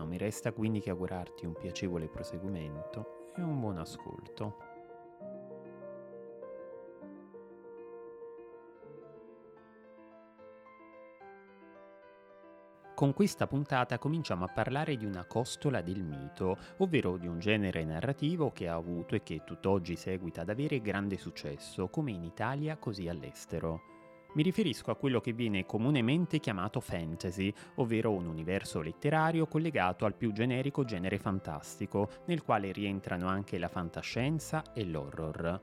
non 0.00 0.08
mi 0.08 0.16
resta 0.16 0.52
quindi 0.52 0.80
che 0.80 0.88
augurarti 0.88 1.44
un 1.44 1.52
piacevole 1.52 2.08
proseguimento 2.08 3.32
e 3.36 3.42
un 3.42 3.60
buon 3.60 3.76
ascolto. 3.76 4.56
Con 12.94 13.12
questa 13.12 13.46
puntata 13.46 13.98
cominciamo 13.98 14.44
a 14.44 14.48
parlare 14.48 14.96
di 14.96 15.04
una 15.04 15.26
costola 15.26 15.82
del 15.82 16.02
mito, 16.02 16.56
ovvero 16.78 17.18
di 17.18 17.26
un 17.26 17.38
genere 17.38 17.84
narrativo 17.84 18.52
che 18.52 18.68
ha 18.68 18.74
avuto 18.74 19.14
e 19.14 19.22
che 19.22 19.42
tutt'oggi 19.44 19.96
seguita 19.96 20.42
ad 20.42 20.48
avere 20.48 20.80
grande 20.80 21.18
successo, 21.18 21.88
come 21.88 22.12
in 22.12 22.24
Italia 22.24 22.76
così 22.78 23.06
all'estero. 23.06 23.99
Mi 24.32 24.44
riferisco 24.44 24.92
a 24.92 24.96
quello 24.96 25.20
che 25.20 25.32
viene 25.32 25.66
comunemente 25.66 26.38
chiamato 26.38 26.78
fantasy, 26.78 27.52
ovvero 27.76 28.12
un 28.12 28.26
universo 28.26 28.80
letterario 28.80 29.46
collegato 29.46 30.04
al 30.04 30.14
più 30.14 30.30
generico 30.30 30.84
genere 30.84 31.18
fantastico, 31.18 32.08
nel 32.26 32.42
quale 32.42 32.70
rientrano 32.70 33.26
anche 33.26 33.58
la 33.58 33.66
fantascienza 33.66 34.72
e 34.72 34.84
l'horror. 34.84 35.60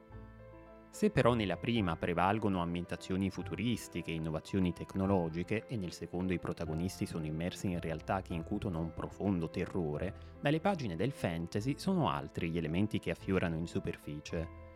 Se 0.89 1.11
però 1.11 1.33
nella 1.33 1.55
prima 1.55 1.95
prevalgono 1.95 2.61
ambientazioni 2.61 3.29
futuristiche 3.29 4.11
e 4.11 4.15
innovazioni 4.15 4.73
tecnologiche 4.73 5.65
e 5.67 5.77
nel 5.77 5.93
secondo 5.93 6.33
i 6.33 6.39
protagonisti 6.39 7.05
sono 7.05 7.25
immersi 7.25 7.67
in 7.67 7.79
realtà 7.79 8.21
che 8.21 8.33
incutono 8.33 8.79
un 8.79 8.93
profondo 8.93 9.49
terrore, 9.49 10.35
dalle 10.41 10.59
pagine 10.59 10.97
del 10.97 11.11
fantasy 11.11 11.75
sono 11.77 12.09
altri 12.09 12.49
gli 12.49 12.57
elementi 12.57 12.99
che 12.99 13.11
affiorano 13.11 13.55
in 13.55 13.67
superficie 13.67 14.66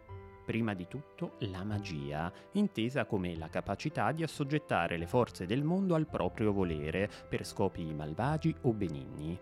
prima 0.43 0.73
di 0.73 0.87
tutto 0.87 1.33
la 1.39 1.63
magia, 1.63 2.31
intesa 2.53 3.05
come 3.05 3.35
la 3.37 3.49
capacità 3.49 4.11
di 4.11 4.23
assoggettare 4.23 4.97
le 4.97 5.07
forze 5.07 5.45
del 5.45 5.63
mondo 5.63 5.95
al 5.95 6.07
proprio 6.07 6.51
volere 6.51 7.09
per 7.29 7.45
scopi 7.45 7.83
malvagi 7.93 8.55
o 8.61 8.73
benigni. 8.73 9.39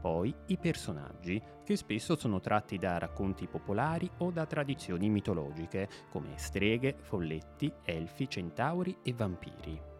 Poi 0.00 0.32
i 0.46 0.58
personaggi, 0.58 1.42
che 1.64 1.76
spesso 1.76 2.14
sono 2.16 2.40
tratti 2.40 2.78
da 2.78 2.98
racconti 2.98 3.48
popolari 3.48 4.08
o 4.18 4.30
da 4.30 4.46
tradizioni 4.46 5.08
mitologiche, 5.08 5.88
come 6.10 6.36
streghe, 6.36 6.94
folletti, 7.00 7.72
elfi, 7.82 8.28
centauri 8.28 8.98
e 9.02 9.12
vampiri. 9.12 9.96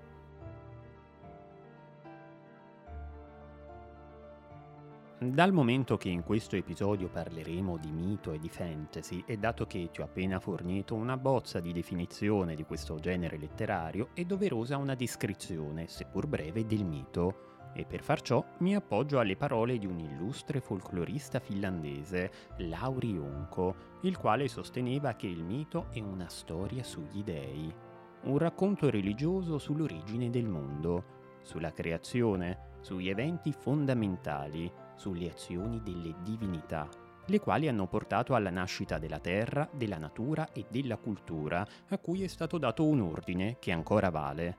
Dal 5.21 5.53
momento 5.53 5.97
che 5.97 6.11
in 6.11 6.23
questo 6.23 6.55
episodio 6.55 7.09
parleremo 7.09 7.77
di 7.77 7.91
mito 7.91 8.31
e 8.31 8.39
di 8.39 8.49
fantasy 8.49 9.25
e 9.27 9.37
dato 9.37 9.67
che 9.67 9.89
ti 9.91 10.01
ho 10.01 10.05
appena 10.05 10.39
fornito 10.39 10.95
una 10.95 11.17
bozza 11.17 11.59
di 11.59 11.73
definizione 11.73 12.55
di 12.55 12.63
questo 12.63 13.01
genere 13.01 13.37
letterario, 13.37 14.11
è 14.15 14.23
doverosa 14.23 14.77
una 14.77 14.95
descrizione, 14.95 15.89
seppur 15.89 16.29
breve, 16.29 16.67
del 16.67 16.85
mito. 16.85 17.73
E 17.75 17.85
per 17.85 18.01
far 18.05 18.21
ciò 18.21 18.45
mi 18.59 18.77
appoggio 18.77 19.19
alle 19.19 19.35
parole 19.35 19.77
di 19.79 19.87
un 19.87 19.99
illustre 19.99 20.61
folclorista 20.61 21.41
finlandese, 21.41 22.31
Lauri 22.59 23.19
Onko, 23.19 23.75
il 24.03 24.17
quale 24.17 24.47
sosteneva 24.47 25.15
che 25.15 25.27
il 25.27 25.43
mito 25.43 25.89
è 25.91 25.99
una 25.99 26.29
storia 26.29 26.85
sugli 26.85 27.25
dei, 27.25 27.75
un 28.23 28.39
racconto 28.39 28.89
religioso 28.89 29.59
sull'origine 29.59 30.31
del 30.31 30.47
mondo, 30.47 31.41
sulla 31.43 31.73
creazione, 31.73 32.77
sugli 32.83 33.09
eventi 33.09 33.53
fondamentali, 33.53 34.87
sulle 34.99 35.31
azioni 35.31 35.81
delle 35.83 36.15
divinità, 36.23 36.89
le 37.27 37.41
quali 37.41 37.69
hanno 37.69 37.87
portato 37.87 38.35
alla 38.35 38.51
nascita 38.51 38.99
della 38.99 39.21
terra, 39.21 39.69
della 39.73 39.99
natura 39.99 40.53
e 40.53 40.67
della 40.69 40.97
cultura, 40.97 41.67
a 41.89 41.99
cui 41.99 42.23
è 42.23 42.27
stato 42.27 42.59
dato 42.59 42.85
un 42.85 43.01
ordine 43.01 43.57
che 43.59 43.71
ancora 43.73 44.11
vale. 44.11 44.57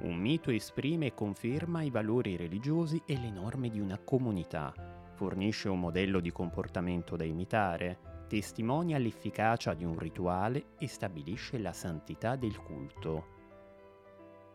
Un 0.00 0.16
mito 0.16 0.50
esprime 0.50 1.06
e 1.06 1.14
conferma 1.14 1.82
i 1.82 1.90
valori 1.90 2.36
religiosi 2.36 3.02
e 3.06 3.18
le 3.18 3.30
norme 3.30 3.70
di 3.70 3.80
una 3.80 3.98
comunità, 3.98 4.72
fornisce 5.14 5.68
un 5.68 5.80
modello 5.80 6.20
di 6.20 6.32
comportamento 6.32 7.16
da 7.16 7.24
imitare, 7.24 8.26
testimonia 8.28 8.98
l'efficacia 8.98 9.74
di 9.74 9.84
un 9.84 9.98
rituale 9.98 10.74
e 10.78 10.88
stabilisce 10.88 11.58
la 11.58 11.72
santità 11.72 12.36
del 12.36 12.56
culto. 12.56 13.33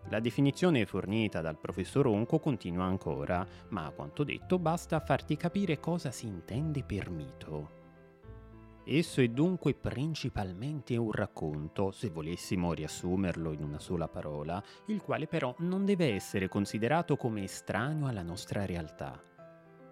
La 0.07 0.19
definizione 0.19 0.85
fornita 0.85 1.41
dal 1.41 1.59
professor 1.59 2.07
Onco 2.07 2.39
continua 2.39 2.85
ancora, 2.85 3.45
ma 3.69 3.85
a 3.85 3.91
quanto 3.91 4.23
detto 4.23 4.57
basta 4.57 4.99
farti 4.99 5.35
capire 5.37 5.79
cosa 5.79 6.09
si 6.09 6.25
intende 6.25 6.83
per 6.83 7.09
mito. 7.09 7.77
Esso 8.85 9.21
è 9.21 9.27
dunque 9.27 9.75
principalmente 9.75 10.97
un 10.97 11.11
racconto, 11.11 11.91
se 11.91 12.09
volessimo 12.09 12.73
riassumerlo 12.73 13.51
in 13.51 13.61
una 13.61 13.77
sola 13.77 14.07
parola, 14.07 14.63
il 14.87 14.99
quale 15.01 15.27
però 15.27 15.53
non 15.59 15.85
deve 15.85 16.15
essere 16.15 16.47
considerato 16.47 17.15
come 17.15 17.43
estraneo 17.43 18.07
alla 18.07 18.23
nostra 18.23 18.65
realtà. 18.65 19.28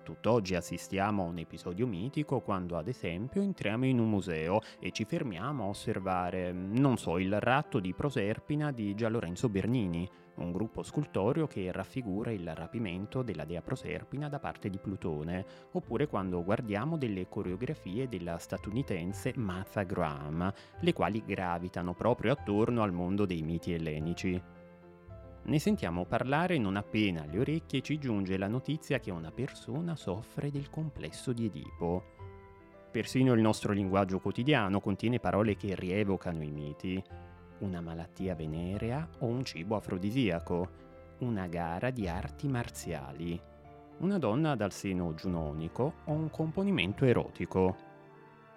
Tutt'oggi 0.07 0.55
assistiamo 0.55 1.23
a 1.23 1.25
un 1.25 1.37
episodio 1.37 1.85
mitico 1.85 2.39
quando 2.39 2.77
ad 2.77 2.87
esempio 2.87 3.41
entriamo 3.41 3.85
in 3.85 3.99
un 3.99 4.09
museo 4.09 4.61
e 4.79 4.91
ci 4.91 5.03
fermiamo 5.03 5.65
a 5.65 5.67
osservare, 5.67 6.53
non 6.53 6.95
so, 6.95 7.17
il 7.17 7.37
ratto 7.41 7.81
di 7.81 7.93
Proserpina 7.93 8.71
di 8.71 8.95
Gianlorenzo 8.95 9.49
Bernini, 9.49 10.09
un 10.35 10.53
gruppo 10.53 10.81
scultoreo 10.81 11.45
che 11.45 11.73
raffigura 11.73 12.31
il 12.31 12.55
rapimento 12.55 13.21
della 13.21 13.43
dea 13.43 13.61
Proserpina 13.61 14.29
da 14.29 14.39
parte 14.39 14.69
di 14.69 14.77
Plutone, 14.77 15.45
oppure 15.73 16.07
quando 16.07 16.41
guardiamo 16.41 16.95
delle 16.95 17.27
coreografie 17.27 18.07
della 18.07 18.37
statunitense 18.37 19.33
Martha 19.35 19.83
Graham, 19.83 20.49
le 20.79 20.93
quali 20.93 21.21
gravitano 21.25 21.93
proprio 21.93 22.31
attorno 22.31 22.81
al 22.81 22.93
mondo 22.93 23.25
dei 23.25 23.41
miti 23.41 23.73
ellenici. 23.73 24.41
Ne 25.47 25.59
sentiamo 25.59 26.03
parlare 26.03 26.57
non 26.57 26.75
appena 26.75 27.21
alle 27.21 27.39
orecchie 27.39 27.81
ci 27.81 27.97
giunge 27.97 28.37
la 28.37 28.49
notizia 28.49 28.99
che 28.99 29.11
una 29.11 29.31
persona 29.31 29.95
soffre 29.95 30.51
del 30.51 30.69
complesso 30.69 31.31
di 31.31 31.45
Edipo. 31.45 32.03
Persino 32.91 33.31
il 33.31 33.39
nostro 33.39 33.71
linguaggio 33.71 34.19
quotidiano 34.19 34.81
contiene 34.81 35.21
parole 35.21 35.55
che 35.55 35.73
rievocano 35.73 36.43
i 36.43 36.51
miti. 36.51 37.01
Una 37.59 37.79
malattia 37.79 38.35
venerea 38.35 39.07
o 39.19 39.27
un 39.27 39.45
cibo 39.45 39.77
afrodisiaco, 39.77 40.69
una 41.19 41.47
gara 41.47 41.91
di 41.91 42.09
arti 42.09 42.49
marziali, 42.49 43.41
una 43.99 44.17
donna 44.17 44.53
dal 44.55 44.73
seno 44.73 45.13
giunonico 45.13 45.93
o 46.03 46.11
un 46.11 46.29
componimento 46.29 47.05
erotico. 47.05 47.77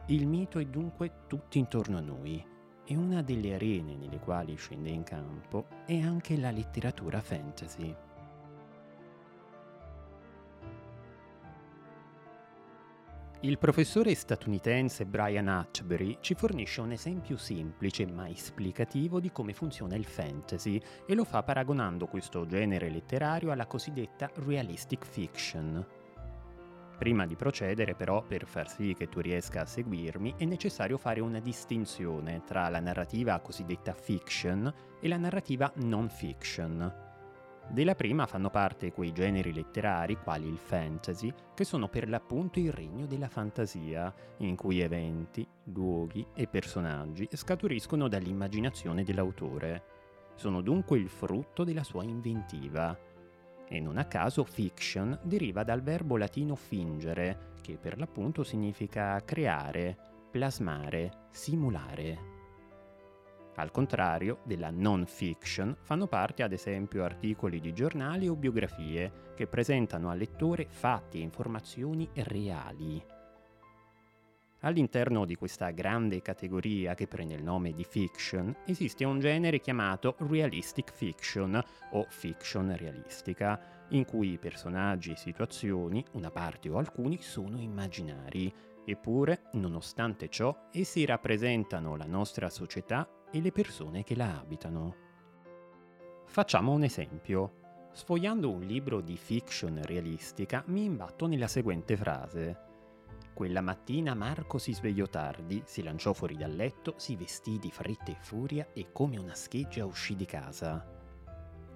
Il 0.07 0.27
mito 0.27 0.59
è 0.59 0.65
dunque 0.65 1.27
tutto 1.29 1.57
intorno 1.57 1.99
a 1.99 2.01
noi 2.01 2.45
e 2.91 2.97
una 2.97 3.23
delle 3.23 3.55
arene 3.55 3.95
nelle 3.95 4.19
quali 4.19 4.57
scende 4.57 4.91
in 4.91 5.05
campo 5.05 5.67
è 5.87 6.01
anche 6.01 6.37
la 6.37 6.51
letteratura 6.51 7.21
fantasy. 7.21 7.95
Il 13.43 13.59
professore 13.59 14.13
statunitense 14.17 15.07
Brian 15.07 15.47
Hatchbury 15.47 16.19
ci 16.21 16.35
fornisce 16.35 16.81
un 16.81 16.91
esempio 16.91 17.37
semplice 17.37 18.07
ma 18.07 18.29
esplicativo 18.29 19.21
di 19.21 19.31
come 19.31 19.53
funziona 19.55 19.95
il 19.95 20.05
fantasy 20.05 20.83
e 21.07 21.15
lo 21.15 21.23
fa 21.25 21.45
paragonando 21.45 22.09
questo 22.09 22.45
genere 22.45 22.91
letterario 22.91 23.53
alla 23.53 23.67
cosiddetta 23.67 24.29
realistic 24.35 25.07
fiction, 25.07 25.87
Prima 27.01 27.25
di 27.25 27.35
procedere 27.35 27.95
però, 27.95 28.23
per 28.23 28.45
far 28.45 28.69
sì 28.69 28.93
che 28.93 29.09
tu 29.09 29.21
riesca 29.21 29.63
a 29.63 29.65
seguirmi, 29.65 30.35
è 30.37 30.45
necessario 30.45 30.99
fare 30.99 31.21
una 31.21 31.41
distinzione 31.41 32.43
tra 32.45 32.69
la 32.69 32.79
narrativa 32.79 33.41
cosiddetta 33.41 33.95
fiction 33.95 34.71
e 35.01 35.09
la 35.09 35.17
narrativa 35.17 35.73
non 35.77 36.11
fiction. 36.11 36.93
Della 37.71 37.95
prima 37.95 38.27
fanno 38.27 38.51
parte 38.51 38.93
quei 38.93 39.13
generi 39.13 39.55
letterari, 39.55 40.19
quali 40.23 40.47
il 40.47 40.59
fantasy, 40.59 41.33
che 41.55 41.65
sono 41.65 41.89
per 41.89 42.07
l'appunto 42.07 42.59
il 42.59 42.71
regno 42.71 43.07
della 43.07 43.31
fantasia, 43.31 44.13
in 44.41 44.55
cui 44.55 44.81
eventi, 44.81 45.49
luoghi 45.73 46.27
e 46.35 46.49
personaggi 46.49 47.27
scaturiscono 47.33 48.09
dall'immaginazione 48.09 49.05
dell'autore. 49.05 49.85
Sono 50.35 50.61
dunque 50.61 50.99
il 50.99 51.09
frutto 51.09 51.65
della 51.65 51.83
sua 51.83 52.05
inventiva 52.05 52.95
e 53.73 53.79
non 53.79 53.99
a 53.99 54.05
caso 54.07 54.43
fiction 54.43 55.17
deriva 55.23 55.63
dal 55.63 55.81
verbo 55.81 56.17
latino 56.17 56.57
fingere, 56.57 57.53
che 57.61 57.79
per 57.81 57.99
l'appunto 57.99 58.43
significa 58.43 59.23
creare, 59.25 59.97
plasmare, 60.29 61.29
simulare. 61.31 62.19
Al 63.55 63.71
contrario 63.71 64.41
della 64.45 64.71
non 64.71 65.07
fiction 65.07 65.77
fanno 65.83 66.09
parte 66.09 66.43
ad 66.43 66.53
esempio 66.53 67.05
articoli 67.05 67.61
di 67.61 67.73
giornali 67.73 68.27
o 68.27 68.35
biografie 68.35 69.33
che 69.37 69.47
presentano 69.47 70.11
al 70.11 70.19
lettore 70.19 70.67
fatti 70.69 71.19
e 71.19 71.23
informazioni 71.23 72.09
reali, 72.15 73.01
All'interno 74.63 75.25
di 75.25 75.37
questa 75.37 75.71
grande 75.71 76.21
categoria 76.21 76.95
che 76.95 77.07
prende 77.07 77.33
il 77.35 77.43
nome 77.43 77.73
di 77.73 77.83
fiction 77.83 78.55
esiste 78.67 79.05
un 79.05 79.19
genere 79.19 79.59
chiamato 79.59 80.17
realistic 80.19 80.93
fiction 80.93 81.63
o 81.93 82.07
fiction 82.11 82.77
realistica, 82.77 83.87
in 83.91 84.05
cui 84.05 84.33
i 84.33 84.39
personaggi 84.39 85.13
e 85.13 85.17
situazioni, 85.17 86.05
una 86.13 86.31
parte 86.31 86.69
o 86.69 86.77
alcuni, 86.77 87.23
sono 87.23 87.59
immaginari. 87.59 88.53
Eppure, 88.85 89.45
nonostante 89.53 90.29
ciò, 90.29 90.69
essi 90.73 91.07
rappresentano 91.07 91.97
la 91.97 92.07
nostra 92.07 92.51
società 92.51 93.09
e 93.31 93.41
le 93.41 93.53
persone 93.53 94.05
che 94.05 94.15
la 94.15 94.39
abitano. 94.39 94.95
Facciamo 96.27 96.73
un 96.73 96.83
esempio. 96.83 97.89
Sfogliando 97.93 98.51
un 98.51 98.61
libro 98.61 99.01
di 99.01 99.17
fiction 99.17 99.81
realistica 99.85 100.63
mi 100.67 100.85
imbatto 100.85 101.27
nella 101.27 101.49
seguente 101.49 101.97
frase. 101.97 102.69
Quella 103.41 103.63
mattina 103.63 104.13
Marco 104.13 104.59
si 104.59 104.75
svegliò 104.75 105.07
tardi, 105.07 105.63
si 105.65 105.83
lanciò 105.83 106.13
fuori 106.13 106.37
dal 106.37 106.55
letto, 106.55 106.93
si 106.99 107.17
vestì 107.17 107.59
di 107.59 107.71
fretta 107.71 108.11
e 108.11 108.17
furia 108.21 108.69
e 108.75 108.93
come 108.93 109.17
una 109.17 109.35
scheggia 109.35 109.87
uscì 109.87 110.15
di 110.15 110.27
casa. 110.27 110.87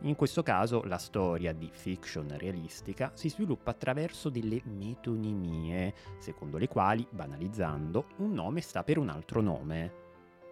In 0.03 0.15
questo 0.15 0.43
caso 0.43 0.83
la 0.83 0.99
storia 0.99 1.55
di 1.55 1.71
fiction 1.73 2.37
realistica 2.37 3.13
si 3.15 3.31
sviluppa 3.31 3.71
attraverso 3.71 4.29
delle 4.29 4.61
metonimie, 4.65 5.95
secondo 6.19 6.59
le 6.59 6.69
quali, 6.69 7.09
banalizzando, 7.11 8.09
un 8.19 8.33
nome 8.33 8.61
sta 8.61 8.85
per 8.85 8.99
un 8.99 9.09
altro 9.09 9.41
nome. 9.41 9.93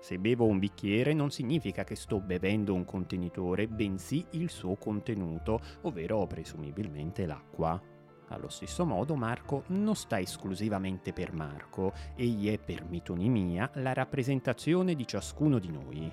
Se 0.01 0.19
bevo 0.19 0.47
un 0.47 0.59
bicchiere 0.59 1.13
non 1.13 1.31
significa 1.31 1.85
che 1.85 1.95
sto 1.95 2.21
bevendo 2.21 2.73
un 2.73 2.87
contenitore, 2.87 3.69
bensì 3.69 4.25
il 4.31 4.49
suo 4.49 4.77
contenuto, 4.77 5.61
ovvero 5.83 6.27
presumibilmente 6.27 7.27
l'acqua. 7.27 7.92
Allo 8.33 8.49
stesso 8.49 8.87
modo 8.87 9.15
Marco 9.15 9.65
non 9.69 9.95
sta 9.95 10.19
esclusivamente 10.19 11.13
per 11.13 11.35
Marco, 11.35 11.93
egli 12.17 12.51
è 12.51 12.59
per 12.59 12.83
mitonimia 12.85 13.71
la 13.75 13.93
rappresentazione 13.93 14.95
di 14.95 15.07
ciascuno 15.07 15.59
di 15.59 15.71
noi. 15.71 16.11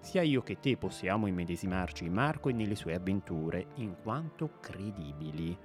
Sia 0.00 0.22
io 0.22 0.42
che 0.42 0.58
te 0.58 0.76
possiamo 0.76 1.28
immedesimarci 1.28 2.06
in 2.06 2.12
Marco 2.12 2.48
e 2.48 2.52
nelle 2.52 2.74
sue 2.74 2.94
avventure, 2.94 3.68
in 3.76 3.94
quanto 4.02 4.58
credibili. 4.58 5.56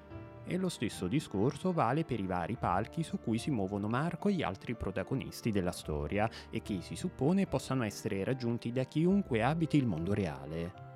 E 0.46 0.58
lo 0.58 0.70
stesso 0.70 1.08
discorso 1.08 1.72
vale 1.72 2.06
per 2.06 2.20
i 2.20 2.28
vari 2.28 2.56
palchi 2.56 3.02
su 3.02 3.20
cui 3.20 3.40
si 3.40 3.50
muovono 3.50 3.88
Marco 3.88 4.30
e 4.30 4.34
gli 4.34 4.44
altri 4.44 4.76
protagonisti 4.76 5.52
della 5.52 5.72
storia 5.72 6.30
e 6.52 6.62
che 6.62 6.82
si 6.82 6.96
suppone 6.96 7.48
possano 7.48 7.84
essere 7.84 8.24
raggiunti 8.24 8.72
da 8.72 8.84
chiunque 8.84 9.42
abiti 9.42 9.78
il 9.78 9.88
mondo 9.88 10.14
reale. 10.14 10.89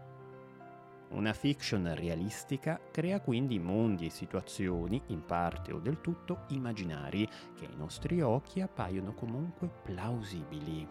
Una 1.14 1.34
fiction 1.34 1.94
realistica 1.94 2.82
crea 2.92 3.22
quindi 3.22 3.60
mondi 3.60 4.08
e 4.08 4.10
situazioni, 4.10 5.00
in 5.08 5.24
parte 5.24 5.72
o 5.72 5.78
del 5.78 6.02
tutto, 6.02 6.46
immaginari, 6.48 7.30
che 7.56 7.68
ai 7.68 7.76
nostri 7.76 8.20
occhi 8.22 8.62
appaiono 8.62 9.14
comunque 9.14 9.70
plausibili. 9.84 10.88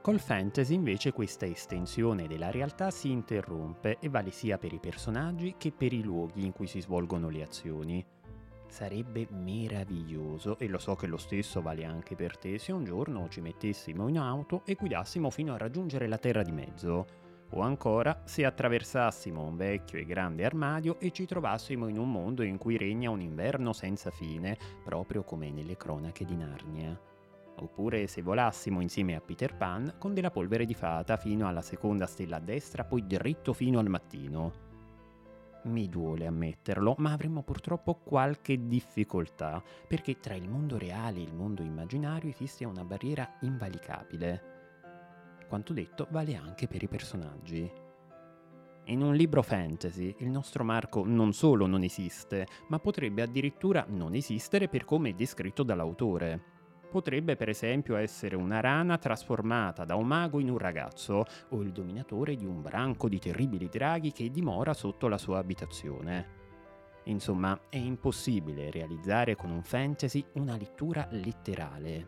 Col 0.00 0.20
fantasy 0.20 0.74
invece 0.74 1.12
questa 1.12 1.44
estensione 1.44 2.26
della 2.26 2.50
realtà 2.50 2.90
si 2.90 3.10
interrompe 3.10 3.98
e 4.00 4.08
vale 4.08 4.30
sia 4.30 4.56
per 4.56 4.72
i 4.72 4.78
personaggi 4.78 5.54
che 5.58 5.70
per 5.70 5.92
i 5.92 6.02
luoghi 6.02 6.44
in 6.44 6.52
cui 6.52 6.66
si 6.66 6.80
svolgono 6.80 7.28
le 7.28 7.42
azioni. 7.42 8.13
Sarebbe 8.66 9.28
meraviglioso, 9.30 10.58
e 10.58 10.66
lo 10.66 10.78
so 10.78 10.96
che 10.96 11.06
lo 11.06 11.16
stesso 11.16 11.62
vale 11.62 11.84
anche 11.84 12.16
per 12.16 12.36
te, 12.36 12.58
se 12.58 12.72
un 12.72 12.84
giorno 12.84 13.28
ci 13.28 13.40
mettessimo 13.40 14.08
in 14.08 14.18
auto 14.18 14.62
e 14.64 14.74
guidassimo 14.74 15.30
fino 15.30 15.54
a 15.54 15.58
raggiungere 15.58 16.08
la 16.08 16.18
terra 16.18 16.42
di 16.42 16.52
mezzo. 16.52 17.06
O 17.50 17.60
ancora, 17.60 18.22
se 18.24 18.44
attraversassimo 18.44 19.42
un 19.44 19.56
vecchio 19.56 19.98
e 19.98 20.04
grande 20.04 20.44
armadio 20.44 20.98
e 20.98 21.12
ci 21.12 21.24
trovassimo 21.24 21.86
in 21.86 21.98
un 21.98 22.10
mondo 22.10 22.42
in 22.42 22.58
cui 22.58 22.76
regna 22.76 23.10
un 23.10 23.20
inverno 23.20 23.72
senza 23.72 24.10
fine, 24.10 24.58
proprio 24.82 25.22
come 25.22 25.50
nelle 25.50 25.76
cronache 25.76 26.24
di 26.24 26.34
Narnia. 26.34 27.00
Oppure 27.56 28.08
se 28.08 28.22
volassimo 28.22 28.80
insieme 28.80 29.14
a 29.14 29.20
Peter 29.20 29.56
Pan 29.56 29.94
con 29.98 30.14
della 30.14 30.32
polvere 30.32 30.64
di 30.64 30.74
fata 30.74 31.16
fino 31.16 31.46
alla 31.46 31.62
seconda 31.62 32.06
stella 32.06 32.36
a 32.36 32.40
destra, 32.40 32.84
poi 32.84 33.06
dritto 33.06 33.52
fino 33.52 33.78
al 33.78 33.88
mattino. 33.88 34.73
Mi 35.64 35.88
duole 35.88 36.26
ammetterlo, 36.26 36.94
ma 36.98 37.12
avremmo 37.12 37.42
purtroppo 37.42 37.94
qualche 37.94 38.66
difficoltà, 38.66 39.62
perché 39.88 40.20
tra 40.20 40.34
il 40.34 40.48
mondo 40.48 40.76
reale 40.76 41.20
e 41.20 41.22
il 41.22 41.34
mondo 41.34 41.62
immaginario 41.62 42.28
esiste 42.28 42.66
una 42.66 42.84
barriera 42.84 43.38
invalicabile. 43.40 44.52
Quanto 45.48 45.72
detto 45.72 46.06
vale 46.10 46.34
anche 46.36 46.66
per 46.66 46.82
i 46.82 46.88
personaggi. 46.88 47.70
In 48.88 49.00
un 49.00 49.14
libro 49.14 49.40
fantasy 49.40 50.14
il 50.18 50.28
nostro 50.28 50.64
Marco 50.64 51.02
non 51.06 51.32
solo 51.32 51.64
non 51.64 51.82
esiste, 51.82 52.46
ma 52.68 52.78
potrebbe 52.78 53.22
addirittura 53.22 53.86
non 53.88 54.14
esistere 54.14 54.68
per 54.68 54.84
come 54.84 55.10
è 55.10 55.14
descritto 55.14 55.62
dall'autore. 55.62 56.53
Potrebbe 56.94 57.34
per 57.34 57.48
esempio 57.48 57.96
essere 57.96 58.36
una 58.36 58.60
rana 58.60 58.98
trasformata 58.98 59.84
da 59.84 59.96
un 59.96 60.06
mago 60.06 60.38
in 60.38 60.48
un 60.48 60.58
ragazzo 60.58 61.24
o 61.48 61.60
il 61.60 61.72
dominatore 61.72 62.36
di 62.36 62.46
un 62.46 62.62
branco 62.62 63.08
di 63.08 63.18
terribili 63.18 63.68
draghi 63.68 64.12
che 64.12 64.30
dimora 64.30 64.72
sotto 64.74 65.08
la 65.08 65.18
sua 65.18 65.38
abitazione. 65.38 66.28
Insomma, 67.06 67.62
è 67.68 67.78
impossibile 67.78 68.70
realizzare 68.70 69.34
con 69.34 69.50
un 69.50 69.64
fantasy 69.64 70.24
una 70.34 70.56
lettura 70.56 71.08
letterale. 71.10 72.06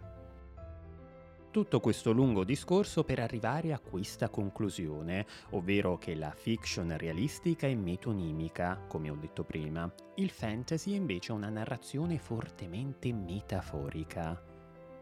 Tutto 1.50 1.80
questo 1.80 2.12
lungo 2.12 2.44
discorso 2.44 3.02
per 3.02 3.18
arrivare 3.18 3.72
a 3.72 3.80
questa 3.80 4.28
conclusione, 4.28 5.26
ovvero 5.50 5.98
che 5.98 6.14
la 6.14 6.30
fiction 6.30 6.96
realistica 6.96 7.66
è 7.66 7.74
metonimica, 7.74 8.84
come 8.86 9.10
ho 9.10 9.16
detto 9.16 9.42
prima, 9.42 9.92
il 10.14 10.30
fantasy 10.30 10.92
è 10.92 10.96
invece 10.96 11.32
una 11.32 11.48
narrazione 11.48 12.18
fortemente 12.18 13.12
metaforica. 13.12 14.54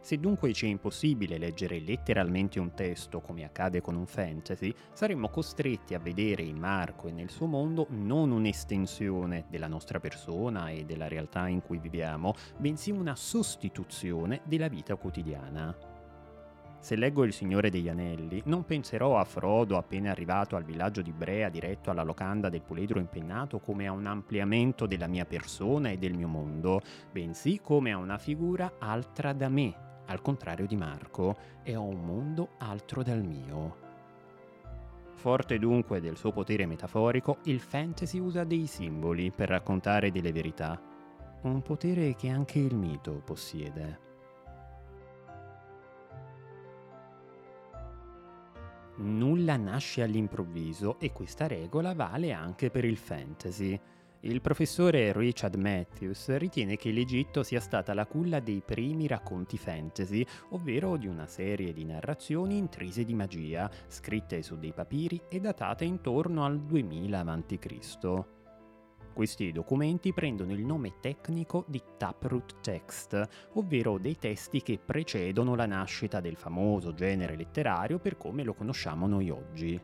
Se 0.05 0.19
dunque 0.19 0.53
ci 0.53 0.67
è 0.67 0.69
impossibile 0.69 1.39
leggere 1.39 1.81
letteralmente 1.81 2.61
un 2.61 2.75
testo 2.75 3.23
come 3.23 3.43
accade 3.43 3.81
con 3.81 3.97
un 3.97 4.05
fantasy, 4.05 4.71
saremmo 4.93 5.31
costretti 5.31 5.95
a 5.95 5.99
vedere 5.99 6.43
in 6.43 6.59
Marco 6.59 7.09
e 7.09 7.11
nel 7.11 7.31
suo 7.31 7.47
mondo 7.47 7.87
non 7.89 8.31
un'estensione 8.31 9.47
della 9.49 9.67
nostra 9.67 10.01
persona 10.01 10.69
e 10.69 10.85
della 10.85 11.09
realtà 11.09 11.49
in 11.49 11.63
cui 11.63 11.79
viviamo, 11.79 12.35
bensì 12.59 12.91
una 12.91 13.17
sostituzione 13.17 14.43
della 14.45 14.69
vita 14.69 14.95
quotidiana. 14.97 15.75
Se 16.81 16.97
leggo 16.97 17.25
Il 17.25 17.33
Signore 17.33 17.71
degli 17.71 17.89
Anelli, 17.89 18.43
non 18.45 18.67
penserò 18.67 19.17
a 19.17 19.25
Frodo 19.25 19.79
appena 19.79 20.11
arrivato 20.11 20.55
al 20.55 20.65
villaggio 20.65 21.01
di 21.01 21.13
Brea 21.13 21.49
diretto 21.49 21.91
alla 21.91 22.03
locanda 22.03 22.51
del 22.51 22.61
puledro 22.61 22.99
impennato 22.99 23.59
come 23.59 23.87
a 23.87 23.93
un 23.93 24.05
ampliamento 24.05 24.85
della 24.87 25.07
mia 25.07 25.25
persona 25.25 25.89
e 25.89 25.97
del 25.97 26.13
mio 26.13 26.29
mondo, 26.29 26.83
bensì 27.11 27.59
come 27.63 27.91
a 27.91 27.97
una 27.97 28.19
figura 28.19 28.75
altra 28.81 29.33
da 29.33 29.49
me, 29.49 29.93
al 30.07 30.21
contrario 30.21 30.67
di 30.67 30.77
Marco, 30.77 31.37
e 31.63 31.77
ho 31.77 31.85
un 31.85 32.05
mondo 32.05 32.51
altro 32.59 33.03
dal 33.03 33.23
mio. 33.23 33.83
Forte 35.13 35.59
dunque 35.59 36.01
del 36.01 36.17
suo 36.17 36.33
potere 36.33 36.67
metaforico, 36.67 37.39
il 37.45 37.61
fantasy 37.61 38.19
usa 38.19 38.45
dei 38.45 38.67
simboli 38.67 39.31
per 39.31 39.49
raccontare 39.49 40.11
delle 40.11 40.33
verità, 40.33 40.81
un 41.43 41.63
potere 41.63 42.15
che 42.15 42.29
anche 42.29 42.59
il 42.59 42.75
mito 42.75 43.23
possiede. 43.25 44.01
Nulla 48.97 49.57
nasce 49.57 50.03
all'improvviso 50.03 51.01
e 51.01 51.13
questa 51.13 51.49
regola 51.49 51.95
vale 51.95 52.33
anche 52.33 52.71
per 52.71 52.85
il 52.85 52.97
fantasy. 52.97 53.79
Il 54.27 54.41
professore 54.41 55.13
Richard 55.13 55.55
Matthews 55.57 56.35
ritiene 56.39 56.77
che 56.77 56.93
l'Egitto 56.93 57.43
sia 57.43 57.61
stata 57.61 57.93
la 57.93 58.07
culla 58.07 58.41
dei 58.41 58.63
primi 58.65 59.07
racconti 59.07 59.59
fantasy, 59.59 60.25
ovvero 60.53 60.97
di 60.97 61.07
una 61.07 61.27
serie 61.27 61.75
di 61.75 61.85
narrazioni 61.85 62.57
intrise 62.57 63.05
di 63.05 63.13
magia, 63.13 63.71
scritte 63.87 64.41
su 64.43 64.59
dei 64.59 64.73
papiri 64.73 65.21
e 65.29 65.41
datate 65.41 65.85
intorno 65.85 66.43
al 66.43 66.59
2000 66.59 67.21
a.C. 67.21 68.25
Questi 69.13 69.53
documenti 69.53 70.15
prendono 70.15 70.55
il 70.55 70.65
nome 70.65 70.95
tecnico 71.01 71.67
di 71.69 71.83
taproot 71.99 72.63
text, 72.63 73.29
ovvero 73.53 73.99
dei 73.99 74.17
testi 74.17 74.63
che 74.63 74.79
precedono 74.83 75.55
la 75.55 75.67
nascita 75.67 76.21
del 76.21 76.37
famoso 76.37 76.95
genere 76.95 77.37
letterario 77.37 77.99
per 77.99 78.17
come 78.17 78.43
lo 78.43 78.55
conosciamo 78.55 79.07
noi 79.07 79.29
oggi. 79.29 79.79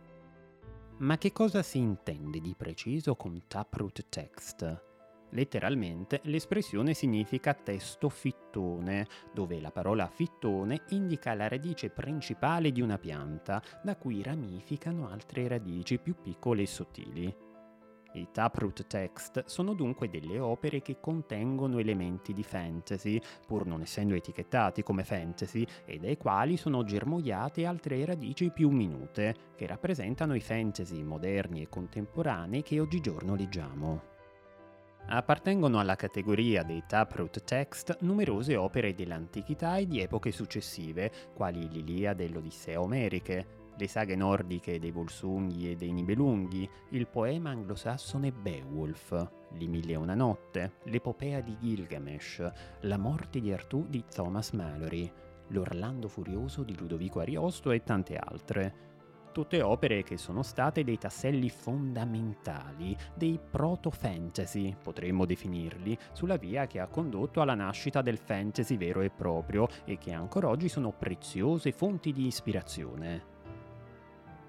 Ma 1.00 1.16
che 1.16 1.32
cosa 1.32 1.62
si 1.62 1.78
intende 1.78 2.40
di 2.40 2.54
preciso 2.54 3.16
con 3.16 3.44
taproot 3.48 4.04
text? 4.10 4.82
Letteralmente 5.30 6.20
l'espressione 6.24 6.92
significa 6.92 7.54
testo 7.54 8.10
fittone, 8.10 9.06
dove 9.32 9.60
la 9.60 9.70
parola 9.70 10.10
fittone 10.10 10.82
indica 10.90 11.32
la 11.32 11.48
radice 11.48 11.88
principale 11.88 12.70
di 12.70 12.82
una 12.82 12.98
pianta, 12.98 13.62
da 13.82 13.96
cui 13.96 14.22
ramificano 14.22 15.08
altre 15.08 15.48
radici 15.48 15.98
più 15.98 16.14
piccole 16.20 16.62
e 16.62 16.66
sottili. 16.66 17.34
I 18.12 18.28
taproot 18.32 18.88
text 18.88 19.44
sono 19.46 19.72
dunque 19.72 20.10
delle 20.10 20.40
opere 20.40 20.82
che 20.82 20.98
contengono 20.98 21.78
elementi 21.78 22.32
di 22.32 22.42
fantasy, 22.42 23.20
pur 23.46 23.66
non 23.66 23.82
essendo 23.82 24.14
etichettati 24.14 24.82
come 24.82 25.04
fantasy, 25.04 25.64
e 25.84 25.98
dai 25.98 26.16
quali 26.16 26.56
sono 26.56 26.82
germogliate 26.82 27.64
altre 27.64 28.04
radici 28.04 28.50
più 28.50 28.70
minute, 28.70 29.52
che 29.54 29.66
rappresentano 29.66 30.34
i 30.34 30.40
fantasy 30.40 31.02
moderni 31.02 31.62
e 31.62 31.68
contemporanei 31.68 32.62
che 32.62 32.80
oggigiorno 32.80 33.36
leggiamo. 33.36 34.02
Appartengono 35.06 35.78
alla 35.78 35.96
categoria 35.96 36.62
dei 36.62 36.82
taproot 36.86 37.42
text 37.44 37.98
numerose 38.00 38.56
opere 38.56 38.94
dell'antichità 38.94 39.76
e 39.76 39.86
di 39.86 40.00
epoche 40.00 40.30
successive, 40.30 41.10
quali 41.34 41.68
l'Iliade 41.68 42.24
e 42.24 42.28
l'Odissea 42.28 42.80
omeriche, 42.80 43.59
le 43.80 43.88
saghe 43.88 44.14
nordiche 44.14 44.78
dei 44.78 44.90
Volsunghi 44.90 45.70
e 45.70 45.74
dei 45.74 45.90
Nibelunghi, 45.90 46.68
il 46.90 47.06
poema 47.06 47.48
anglosassone 47.48 48.30
Beowulf, 48.30 49.28
Li 49.52 49.66
Mille 49.66 49.92
e 49.92 49.96
una 49.96 50.14
notte, 50.14 50.72
l'epopea 50.84 51.40
di 51.40 51.56
Gilgamesh, 51.58 52.52
la 52.82 52.98
morte 52.98 53.40
di 53.40 53.50
Artù 53.50 53.86
di 53.88 54.04
Thomas 54.04 54.50
Mallory, 54.50 55.10
l'Orlando 55.48 56.08
furioso 56.08 56.62
di 56.62 56.76
Ludovico 56.76 57.20
Ariosto 57.20 57.70
e 57.70 57.82
tante 57.82 58.16
altre 58.16 58.88
tutte 59.32 59.62
opere 59.62 60.02
che 60.02 60.16
sono 60.16 60.42
state 60.42 60.82
dei 60.82 60.98
tasselli 60.98 61.48
fondamentali, 61.48 62.96
dei 63.14 63.38
proto-fantasy, 63.38 64.74
potremmo 64.82 65.24
definirli, 65.24 65.96
sulla 66.12 66.36
via 66.36 66.66
che 66.66 66.80
ha 66.80 66.88
condotto 66.88 67.40
alla 67.40 67.54
nascita 67.54 68.02
del 68.02 68.18
fantasy 68.18 68.76
vero 68.76 69.00
e 69.02 69.10
proprio 69.10 69.68
e 69.84 69.98
che 69.98 70.12
ancora 70.12 70.48
oggi 70.48 70.68
sono 70.68 70.90
preziose 70.90 71.70
fonti 71.70 72.12
di 72.12 72.26
ispirazione. 72.26 73.38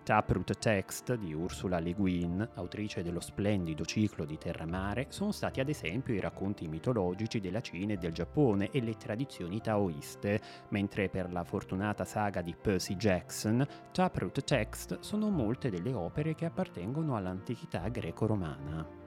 Taproot 0.04 0.58
Text 0.58 1.14
di 1.16 1.34
Ursula 1.34 1.80
Le 1.80 1.94
Guin, 1.94 2.50
autrice 2.56 3.04
dello 3.04 3.20
splendido 3.20 3.86
ciclo 3.86 4.26
di 4.26 4.38
Terra-Mare, 4.38 5.08
sono 5.10 5.32
stati 5.32 5.60
ad 5.60 5.70
esempio 5.70 6.14
i 6.14 6.20
racconti 6.20 6.68
mitologici 6.68 7.40
della 7.40 7.62
Cina 7.62 7.94
e 7.94 7.98
del 7.98 8.12
Giappone 8.12 8.72
e 8.72 8.82
le 8.82 8.98
tradizioni 8.98 9.62
taoiste, 9.62 10.42
mentre 10.70 11.10
per 11.10 11.32
la 11.32 11.44
fortunata 11.44 12.04
saga 12.04 12.42
di 12.42 12.56
Percy 12.60 12.96
Jackson, 12.96 13.66
Taproot 13.92 14.44
Text 14.44 15.00
sono 15.00 15.30
molte 15.30 15.70
delle 15.70 15.94
opere 15.94 16.34
che 16.34 16.46
appartengono 16.46 17.16
all'antichità 17.16 17.88
greco-romana. 17.88 19.01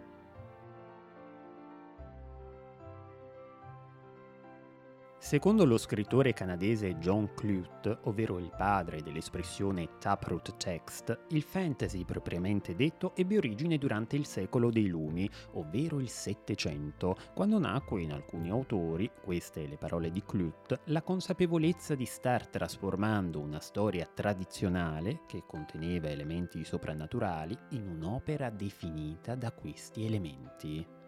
Secondo 5.24 5.64
lo 5.64 5.78
scrittore 5.78 6.34
canadese 6.34 6.98
John 6.98 7.32
Clute, 7.32 7.96
ovvero 8.02 8.38
il 8.38 8.52
padre 8.54 9.00
dell'espressione 9.00 9.96
taproot 9.98 10.58
text, 10.58 11.18
il 11.28 11.40
fantasy 11.40 12.04
propriamente 12.04 12.76
detto 12.76 13.16
ebbe 13.16 13.38
origine 13.38 13.78
durante 13.78 14.16
il 14.16 14.26
secolo 14.26 14.68
dei 14.70 14.86
lumi, 14.86 15.26
ovvero 15.52 15.98
il 15.98 16.10
Settecento, 16.10 17.16
quando 17.32 17.58
nacque 17.58 18.02
in 18.02 18.12
alcuni 18.12 18.50
autori, 18.50 19.10
queste 19.22 19.66
le 19.66 19.78
parole 19.78 20.10
di 20.10 20.22
Clute, 20.22 20.80
la 20.88 21.00
consapevolezza 21.00 21.94
di 21.94 22.04
star 22.04 22.46
trasformando 22.46 23.40
una 23.40 23.60
storia 23.60 24.06
tradizionale, 24.12 25.22
che 25.26 25.44
conteneva 25.46 26.10
elementi 26.10 26.62
soprannaturali, 26.64 27.56
in 27.70 27.88
un'opera 27.88 28.50
definita 28.50 29.34
da 29.36 29.52
questi 29.52 30.04
elementi. 30.04 31.02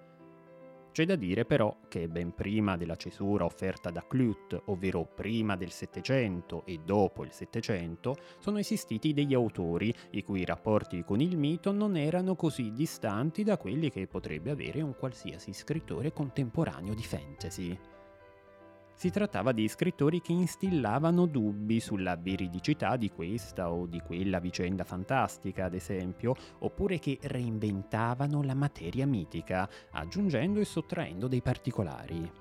C'è 0.96 1.04
da 1.04 1.16
dire 1.16 1.44
però 1.44 1.76
che 1.88 2.08
ben 2.08 2.32
prima 2.32 2.78
della 2.78 2.96
cesura 2.96 3.44
offerta 3.44 3.90
da 3.90 4.06
Clute, 4.08 4.62
ovvero 4.64 5.04
prima 5.04 5.54
del 5.54 5.70
Settecento 5.70 6.64
e 6.64 6.80
dopo 6.82 7.22
il 7.22 7.32
Settecento, 7.32 8.16
sono 8.38 8.56
esistiti 8.56 9.12
degli 9.12 9.34
autori 9.34 9.94
i 10.12 10.22
cui 10.22 10.42
rapporti 10.46 11.04
con 11.04 11.20
il 11.20 11.36
mito 11.36 11.70
non 11.70 11.98
erano 11.98 12.34
così 12.34 12.72
distanti 12.72 13.42
da 13.42 13.58
quelli 13.58 13.90
che 13.90 14.06
potrebbe 14.06 14.50
avere 14.50 14.80
un 14.80 14.96
qualsiasi 14.96 15.52
scrittore 15.52 16.14
contemporaneo 16.14 16.94
di 16.94 17.02
fantasy. 17.02 17.78
Si 18.96 19.10
trattava 19.10 19.52
di 19.52 19.68
scrittori 19.68 20.22
che 20.22 20.32
instillavano 20.32 21.26
dubbi 21.26 21.80
sulla 21.80 22.16
veridicità 22.16 22.96
di 22.96 23.10
questa 23.10 23.70
o 23.70 23.84
di 23.84 24.00
quella 24.00 24.38
vicenda 24.38 24.84
fantastica, 24.84 25.66
ad 25.66 25.74
esempio, 25.74 26.34
oppure 26.60 26.98
che 26.98 27.18
reinventavano 27.20 28.42
la 28.42 28.54
materia 28.54 29.06
mitica, 29.06 29.68
aggiungendo 29.90 30.60
e 30.60 30.64
sottraendo 30.64 31.28
dei 31.28 31.42
particolari. 31.42 32.32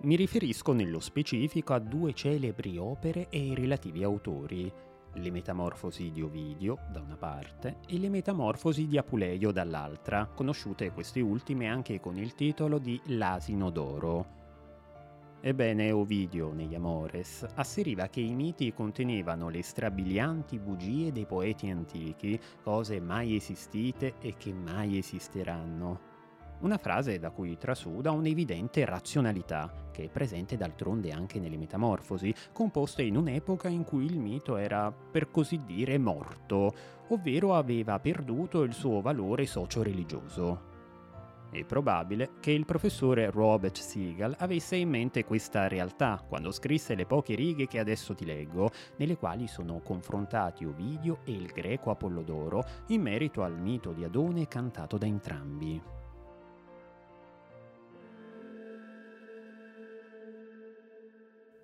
Mi 0.00 0.16
riferisco 0.16 0.72
nello 0.72 0.98
specifico 0.98 1.74
a 1.74 1.78
due 1.78 2.14
celebri 2.14 2.78
opere 2.78 3.28
e 3.28 3.38
i 3.38 3.54
relativi 3.54 4.02
autori, 4.02 4.72
le 5.12 5.30
Metamorfosi 5.30 6.10
di 6.10 6.22
Ovidio 6.22 6.78
da 6.90 7.02
una 7.02 7.16
parte 7.16 7.80
e 7.86 7.98
le 7.98 8.08
Metamorfosi 8.08 8.86
di 8.86 8.96
Apuleio 8.96 9.50
dall'altra, 9.50 10.24
conosciute 10.24 10.90
queste 10.90 11.20
ultime 11.20 11.68
anche 11.68 12.00
con 12.00 12.16
il 12.16 12.34
titolo 12.34 12.78
di 12.78 12.98
L'asino 13.08 13.68
d'oro. 13.68 14.43
Ebbene, 15.46 15.92
Ovidio, 15.92 16.54
negli 16.54 16.74
Amores, 16.74 17.46
asseriva 17.56 18.06
che 18.06 18.20
i 18.20 18.34
miti 18.34 18.72
contenevano 18.72 19.50
le 19.50 19.62
strabilianti 19.62 20.58
bugie 20.58 21.12
dei 21.12 21.26
poeti 21.26 21.68
antichi, 21.68 22.40
cose 22.62 22.98
mai 22.98 23.36
esistite 23.36 24.14
e 24.22 24.36
che 24.38 24.54
mai 24.54 24.96
esisteranno. 24.96 26.00
Una 26.60 26.78
frase 26.78 27.18
da 27.18 27.28
cui 27.28 27.58
trasuda 27.58 28.10
un'evidente 28.10 28.86
razionalità, 28.86 29.70
che 29.92 30.04
è 30.04 30.08
presente 30.08 30.56
d'altronde 30.56 31.10
anche 31.10 31.38
nelle 31.38 31.58
Metamorfosi, 31.58 32.34
composte 32.50 33.02
in 33.02 33.18
un'epoca 33.18 33.68
in 33.68 33.84
cui 33.84 34.06
il 34.06 34.18
mito 34.18 34.56
era, 34.56 34.90
per 34.90 35.30
così 35.30 35.60
dire, 35.66 35.98
morto, 35.98 36.72
ovvero 37.08 37.54
aveva 37.54 38.00
perduto 38.00 38.62
il 38.62 38.72
suo 38.72 39.02
valore 39.02 39.44
socio-religioso. 39.44 40.72
È 41.54 41.62
probabile 41.62 42.32
che 42.40 42.50
il 42.50 42.64
professore 42.64 43.30
Robert 43.30 43.78
Siegel 43.78 44.34
avesse 44.40 44.74
in 44.74 44.88
mente 44.88 45.24
questa 45.24 45.68
realtà 45.68 46.20
quando 46.26 46.50
scrisse 46.50 46.96
le 46.96 47.06
poche 47.06 47.36
righe 47.36 47.68
che 47.68 47.78
adesso 47.78 48.12
ti 48.12 48.24
leggo, 48.24 48.72
nelle 48.96 49.16
quali 49.16 49.46
sono 49.46 49.78
confrontati 49.78 50.64
Ovidio 50.64 51.20
e 51.22 51.30
il 51.30 51.52
greco 51.52 51.92
Apollodoro 51.92 52.64
in 52.88 53.02
merito 53.02 53.44
al 53.44 53.56
mito 53.56 53.92
di 53.92 54.02
Adone 54.02 54.48
cantato 54.48 54.98
da 54.98 55.06
entrambi. 55.06 55.80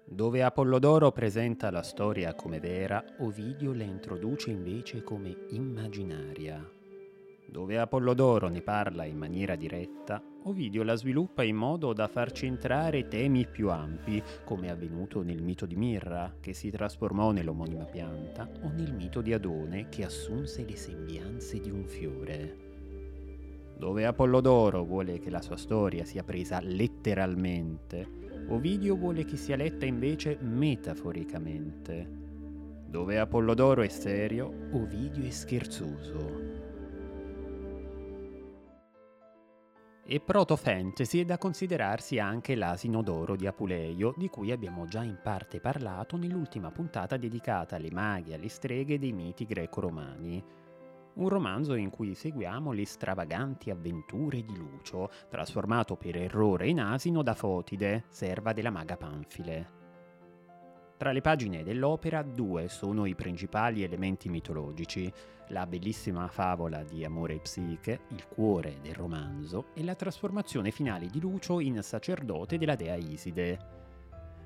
Dove 0.04 0.42
Apollodoro 0.44 1.11
presenta 1.11 1.68
la 1.73 1.82
storia 1.82 2.37
come 2.37 2.61
vera, 2.61 3.04
Ovidio 3.18 3.75
la 3.75 3.82
introduce 3.82 4.50
invece 4.50 5.02
come 5.02 5.47
immaginaria 5.49 6.78
dove 7.50 7.78
Apollodoro 7.78 8.49
ne 8.49 8.62
parla 8.62 9.04
in 9.04 9.16
maniera 9.16 9.57
diretta, 9.57 10.23
Ovidio 10.45 10.85
la 10.85 10.95
sviluppa 10.95 11.42
in 11.42 11.57
modo 11.57 11.92
da 11.92 12.07
far 12.07 12.30
centrare 12.30 13.09
temi 13.09 13.47
più 13.47 13.71
ampi, 13.71 14.23
come 14.45 14.69
è 14.69 14.71
avvenuto 14.71 15.23
nel 15.23 15.42
mito 15.42 15.66
di 15.66 15.75
Mirra, 15.75 16.37
che 16.40 16.54
si 16.54 16.71
trasformò 16.71 17.33
nell'omonima 17.33 17.85
pianta, 17.85 18.49
o 18.62 18.71
nel 18.71 18.95
mito 18.95 19.21
di 19.21 19.33
Adone, 19.33 19.88
che 19.88 20.04
assunse 20.04 20.64
le 20.64 20.76
sembianze 20.76 21.59
di 21.59 21.71
un 21.71 21.85
fiore. 21.85 22.57
Dove 23.76 24.07
Apollodoro 24.07 24.85
vuole 24.85 25.19
che 25.19 25.28
la 25.28 25.42
sua 25.42 25.57
storia 25.57 26.04
sia 26.04 26.23
presa 26.23 26.61
letteralmente, 26.61 28.19
Ovidio 28.49 28.95
vuole 28.95 29.25
che 29.25 29.37
sia 29.37 29.57
letta 29.57 29.87
invece 29.87 30.38
metaforicamente. 30.40 32.09
Dove 32.87 33.19
Apollodoro 33.19 33.83
è 33.83 33.88
serio, 33.88 34.52
Ovidio 34.73 35.25
è 35.25 35.30
scherzoso. 35.30 36.60
E 40.12 40.19
proto-fantasy 40.19 41.21
è 41.21 41.25
da 41.25 41.38
considerarsi 41.38 42.19
anche 42.19 42.57
l'asino 42.57 43.00
d'oro 43.00 43.37
di 43.37 43.47
Apuleio, 43.47 44.12
di 44.17 44.29
cui 44.29 44.50
abbiamo 44.50 44.87
già 44.87 45.05
in 45.05 45.21
parte 45.23 45.61
parlato 45.61 46.17
nell'ultima 46.17 46.73
puntata 46.73 47.17
dedicata 47.17 47.76
alle 47.76 47.93
maghe 47.93 48.33
e 48.33 48.35
alle 48.35 48.49
streghe 48.49 48.99
dei 48.99 49.12
miti 49.12 49.47
greco-romani. 49.47 50.45
Un 51.14 51.29
romanzo 51.29 51.75
in 51.75 51.90
cui 51.90 52.17
seguiamo 52.17 52.73
le 52.73 52.87
stravaganti 52.87 53.71
avventure 53.71 54.43
di 54.43 54.57
Lucio, 54.57 55.09
trasformato 55.29 55.95
per 55.95 56.17
errore 56.17 56.67
in 56.67 56.81
asino 56.81 57.23
da 57.23 57.35
Fotide, 57.35 58.07
serva 58.09 58.52
della 58.52 58.71
maga 58.71 58.97
Panfile. 58.97 59.80
Tra 61.00 61.12
le 61.12 61.23
pagine 61.23 61.62
dell'opera 61.62 62.21
due 62.23 62.69
sono 62.69 63.07
i 63.07 63.14
principali 63.14 63.83
elementi 63.83 64.28
mitologici, 64.28 65.11
la 65.49 65.66
bellissima 65.66 66.28
favola 66.28 66.83
di 66.83 67.07
amore 67.07 67.37
e 67.37 67.38
psiche, 67.38 68.00
il 68.09 68.28
cuore 68.28 68.80
del 68.83 68.92
romanzo, 68.92 69.69
e 69.73 69.83
la 69.83 69.95
trasformazione 69.95 70.71
finale 70.71 71.07
di 71.07 71.19
Lucio 71.19 71.59
in 71.61 71.83
sacerdote 71.83 72.59
della 72.59 72.75
dea 72.75 72.97
Iside. 72.97 73.59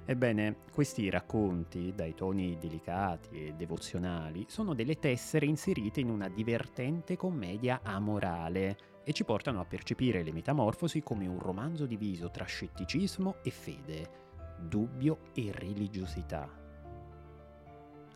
Ebbene, 0.04 0.58
questi 0.73 1.11
racconti, 1.11 1.92
dai 1.92 2.14
toni 2.14 2.56
delicati 2.56 3.46
e 3.46 3.54
devozionali, 3.54 4.44
sono 4.46 4.75
delle 4.75 5.00
tessere 5.00 5.46
inserite 5.46 5.99
in 5.99 6.08
una 6.08 6.28
divertente 6.28 7.16
commedia 7.16 7.80
amorale 7.82 8.76
e 9.02 9.12
ci 9.12 9.25
portano 9.25 9.58
a 9.58 9.64
percepire 9.64 10.23
le 10.23 10.30
metamorfosi 10.30 11.02
come 11.02 11.26
un 11.26 11.40
romanzo 11.40 11.84
diviso 11.84 12.30
tra 12.30 12.44
scetticismo 12.44 13.38
e 13.42 13.50
fede, 13.50 14.24
dubbio 14.64 15.18
e 15.35 15.52
religiosità. 15.52 16.49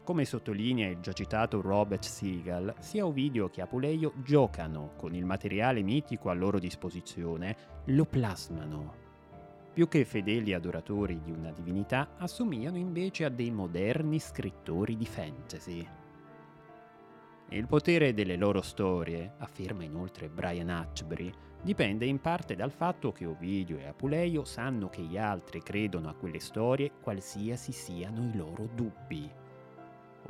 Come 0.02 0.24
sottolinea 0.24 0.88
il 0.88 1.00
già 1.00 1.12
citato 1.12 1.60
Robert 1.60 2.02
Siegel, 2.02 2.74
sia 2.78 3.04
Ovidio 3.04 3.50
che 3.50 3.60
Apuleio 3.60 4.14
giocano 4.24 4.92
con 4.96 5.14
il 5.14 5.26
materiale 5.26 5.82
mitico 5.82 6.30
a 6.30 6.32
loro 6.32 6.58
disposizione, 6.58 7.56
lo 7.86 8.06
plasmano. 8.06 8.94
Più 9.74 9.86
che 9.86 10.06
fedeli 10.06 10.54
adoratori 10.54 11.20
di 11.22 11.30
una 11.30 11.52
divinità, 11.52 12.14
assomigliano 12.16 12.78
invece 12.78 13.26
a 13.26 13.28
dei 13.28 13.50
moderni 13.50 14.18
scrittori 14.18 14.96
di 14.96 15.06
fantasy. 15.06 15.86
Il 17.50 17.66
potere 17.66 18.12
delle 18.14 18.36
loro 18.36 18.60
storie, 18.62 19.34
afferma 19.38 19.84
inoltre 19.84 20.28
Brian 20.28 20.70
Hatchbury, 20.70 21.32
dipende 21.62 22.06
in 22.06 22.20
parte 22.20 22.54
dal 22.54 22.70
fatto 22.70 23.12
che 23.12 23.26
Ovidio 23.26 23.78
e 23.78 23.86
Apuleio 23.86 24.44
sanno 24.44 24.88
che 24.88 25.02
gli 25.02 25.18
altri 25.18 25.62
credono 25.62 26.08
a 26.08 26.14
quelle 26.14 26.40
storie 26.40 26.92
qualsiasi 27.00 27.72
siano 27.72 28.24
i 28.24 28.36
loro 28.36 28.68
dubbi. 28.74 29.30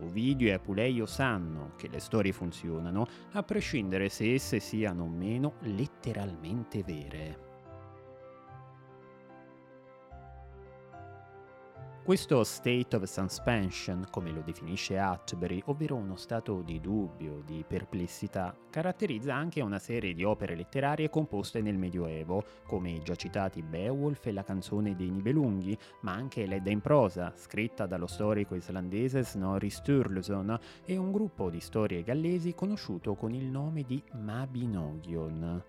Ovidio 0.01 0.49
e 0.49 0.53
Apuleio 0.53 1.07
sanno 1.07 1.73
che 1.77 1.89
le 1.89 1.99
storie 1.99 2.33
funzionano, 2.33 3.07
a 3.33 3.43
prescindere 3.43 4.09
se 4.09 4.35
esse 4.35 4.61
siano 4.61 5.05
o 5.05 5.09
meno 5.09 5.55
letteralmente 5.61 6.83
vere. 6.83 7.48
Questo 12.09 12.43
state 12.43 12.97
of 12.97 13.03
suspension, 13.03 14.07
come 14.11 14.31
lo 14.31 14.41
definisce 14.41 14.99
Atchbury, 14.99 15.61
ovvero 15.67 15.97
uno 15.97 16.17
stato 16.17 16.63
di 16.63 16.81
dubbio, 16.81 17.43
di 17.45 17.63
perplessità, 17.69 18.57
caratterizza 18.71 19.35
anche 19.35 19.61
una 19.61 19.79
serie 19.79 20.15
di 20.15 20.25
opere 20.25 20.57
letterarie 20.57 21.11
composte 21.11 21.61
nel 21.61 21.77
Medioevo, 21.77 22.43
come 22.67 22.93
i 22.93 23.03
già 23.03 23.15
citati 23.15 23.63
Beowulf 23.63 24.25
e 24.25 24.33
la 24.33 24.43
canzone 24.43 24.97
dei 24.97 25.11
Nibelunghi, 25.11 25.77
ma 26.01 26.13
anche 26.15 26.47
l'Edda 26.47 26.71
in 26.71 26.81
prosa, 26.81 27.35
scritta 27.37 27.85
dallo 27.85 28.07
storico 28.07 28.55
islandese 28.55 29.23
Snorri 29.23 29.69
Sturluson, 29.69 30.59
e 30.87 30.97
un 30.97 31.13
gruppo 31.13 31.51
di 31.51 31.61
storie 31.61 32.03
gallesi 32.03 32.55
conosciuto 32.55 33.17
con 33.17 33.35
il 33.35 33.45
nome 33.45 33.83
di 33.83 34.03
Mabinogion. 34.15 35.63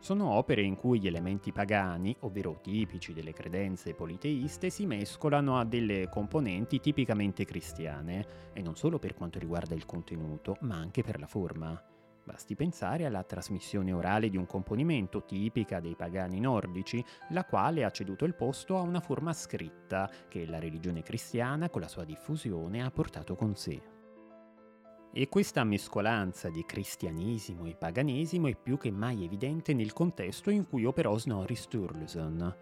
Sono 0.00 0.30
opere 0.30 0.62
in 0.62 0.76
cui 0.76 0.98
gli 0.98 1.06
elementi 1.06 1.52
pagani, 1.52 2.16
ovvero 2.20 2.58
tipici 2.62 3.12
delle 3.12 3.34
credenze 3.34 3.92
politeiste, 3.92 4.70
si 4.70 4.86
mescolano 4.86 5.58
a 5.58 5.64
delle 5.66 6.08
componenti 6.08 6.80
tipicamente 6.80 7.44
cristiane, 7.44 8.50
e 8.54 8.62
non 8.62 8.76
solo 8.76 8.98
per 8.98 9.12
quanto 9.12 9.38
riguarda 9.38 9.74
il 9.74 9.84
contenuto, 9.84 10.56
ma 10.60 10.76
anche 10.76 11.02
per 11.02 11.20
la 11.20 11.26
forma. 11.26 11.84
Basti 12.24 12.56
pensare 12.56 13.04
alla 13.04 13.24
trasmissione 13.24 13.92
orale 13.92 14.30
di 14.30 14.38
un 14.38 14.46
componimento 14.46 15.22
tipica 15.26 15.80
dei 15.80 15.94
pagani 15.94 16.40
nordici, 16.40 17.04
la 17.28 17.44
quale 17.44 17.84
ha 17.84 17.90
ceduto 17.90 18.24
il 18.24 18.34
posto 18.34 18.78
a 18.78 18.80
una 18.80 19.00
forma 19.00 19.34
scritta 19.34 20.10
che 20.28 20.46
la 20.46 20.58
religione 20.58 21.02
cristiana 21.02 21.68
con 21.68 21.82
la 21.82 21.88
sua 21.88 22.04
diffusione 22.04 22.82
ha 22.82 22.90
portato 22.90 23.34
con 23.34 23.54
sé. 23.54 23.99
E 25.12 25.28
questa 25.28 25.64
mescolanza 25.64 26.50
di 26.50 26.64
cristianesimo 26.64 27.64
e 27.66 27.74
paganesimo 27.74 28.46
è 28.46 28.54
più 28.54 28.78
che 28.78 28.92
mai 28.92 29.24
evidente 29.24 29.74
nel 29.74 29.92
contesto 29.92 30.50
in 30.50 30.68
cui 30.68 30.84
operò 30.84 31.18
Snorri 31.18 31.56
Sturluson. 31.56 32.56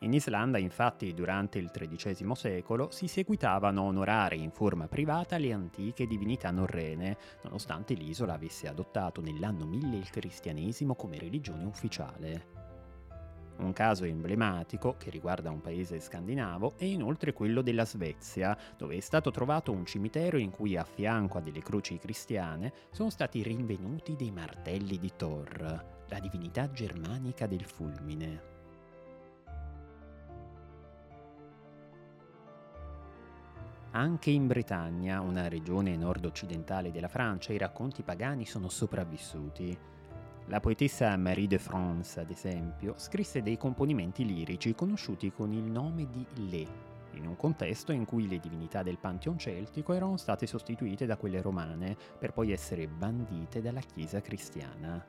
In 0.00 0.12
Islanda, 0.12 0.58
infatti, 0.58 1.14
durante 1.14 1.58
il 1.58 1.70
XIII 1.70 2.34
secolo 2.34 2.90
si 2.90 3.06
seguitavano 3.06 3.82
a 3.82 3.84
onorare 3.84 4.34
in 4.34 4.50
forma 4.50 4.88
privata 4.88 5.38
le 5.38 5.52
antiche 5.52 6.08
divinità 6.08 6.50
norrene, 6.50 7.16
nonostante 7.44 7.94
l'isola 7.94 8.34
avesse 8.34 8.66
adottato 8.66 9.20
nell'anno 9.20 9.64
1000 9.64 9.96
il 9.96 10.10
cristianesimo 10.10 10.96
come 10.96 11.18
religione 11.18 11.64
ufficiale. 11.64 12.53
Un 13.56 13.72
caso 13.72 14.04
emblematico, 14.04 14.96
che 14.98 15.10
riguarda 15.10 15.50
un 15.50 15.60
paese 15.60 16.00
scandinavo, 16.00 16.74
è 16.76 16.84
inoltre 16.84 17.32
quello 17.32 17.62
della 17.62 17.84
Svezia, 17.84 18.56
dove 18.76 18.96
è 18.96 19.00
stato 19.00 19.30
trovato 19.30 19.70
un 19.70 19.86
cimitero 19.86 20.38
in 20.38 20.50
cui 20.50 20.76
a 20.76 20.84
fianco 20.84 21.38
a 21.38 21.40
delle 21.40 21.62
croci 21.62 21.96
cristiane 21.98 22.72
sono 22.90 23.10
stati 23.10 23.42
rinvenuti 23.42 24.16
dei 24.16 24.32
martelli 24.32 24.98
di 24.98 25.12
Thor, 25.16 25.84
la 26.08 26.18
divinità 26.18 26.70
germanica 26.70 27.46
del 27.46 27.64
fulmine. 27.64 28.52
Anche 33.92 34.30
in 34.30 34.48
Bretagna, 34.48 35.20
una 35.20 35.46
regione 35.46 35.96
nord-occidentale 35.96 36.90
della 36.90 37.06
Francia, 37.06 37.52
i 37.52 37.58
racconti 37.58 38.02
pagani 38.02 38.44
sono 38.44 38.68
sopravvissuti. 38.68 39.93
La 40.48 40.60
poetessa 40.60 41.16
Marie 41.16 41.46
de 41.46 41.58
France, 41.58 42.20
ad 42.20 42.28
esempio, 42.28 42.92
scrisse 42.98 43.40
dei 43.40 43.56
componimenti 43.56 44.26
lirici 44.26 44.74
conosciuti 44.74 45.32
con 45.32 45.54
il 45.54 45.64
nome 45.64 46.06
di 46.10 46.26
Le, 46.50 46.66
in 47.14 47.26
un 47.26 47.34
contesto 47.34 47.92
in 47.92 48.04
cui 48.04 48.28
le 48.28 48.38
divinità 48.38 48.82
del 48.82 48.98
Pantheon 48.98 49.38
celtico 49.38 49.94
erano 49.94 50.18
state 50.18 50.46
sostituite 50.46 51.06
da 51.06 51.16
quelle 51.16 51.40
romane, 51.40 51.96
per 52.18 52.32
poi 52.32 52.52
essere 52.52 52.86
bandite 52.86 53.62
dalla 53.62 53.80
Chiesa 53.80 54.20
cristiana. 54.20 55.02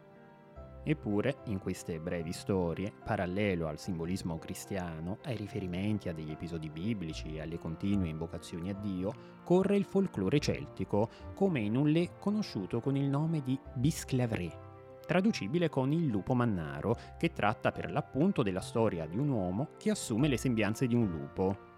Eppure, 0.88 1.40
in 1.48 1.60
queste 1.60 2.00
brevi 2.00 2.32
storie, 2.32 2.94
parallelo 3.04 3.68
al 3.68 3.78
simbolismo 3.78 4.38
cristiano, 4.38 5.18
ai 5.24 5.36
riferimenti 5.36 6.08
a 6.08 6.14
degli 6.14 6.32
episodi 6.32 6.70
biblici 6.70 7.36
e 7.36 7.42
alle 7.42 7.58
continue 7.58 8.08
invocazioni 8.08 8.70
a 8.70 8.74
Dio, 8.74 9.12
corre 9.44 9.76
il 9.76 9.84
folklore 9.84 10.40
celtico, 10.40 11.10
come 11.34 11.60
in 11.60 11.76
un 11.76 11.90
Le 11.90 12.12
conosciuto 12.20 12.80
con 12.80 12.96
il 12.96 13.10
nome 13.10 13.42
di 13.42 13.60
Bisclavre, 13.74 14.65
traducibile 15.06 15.70
con 15.70 15.92
il 15.92 16.08
lupo 16.08 16.34
mannaro, 16.34 16.98
che 17.18 17.32
tratta 17.32 17.72
per 17.72 17.92
l'appunto 17.92 18.44
della 18.44 18.62
storia 18.62 19.06
di 19.06 19.18
un 19.18 19.30
uomo 19.30 19.70
che 19.78 19.92
assume 19.92 20.28
le 20.28 20.38
sembianze 20.38 20.88
di 20.88 20.96
un 20.96 21.08
lupo. 21.08 21.74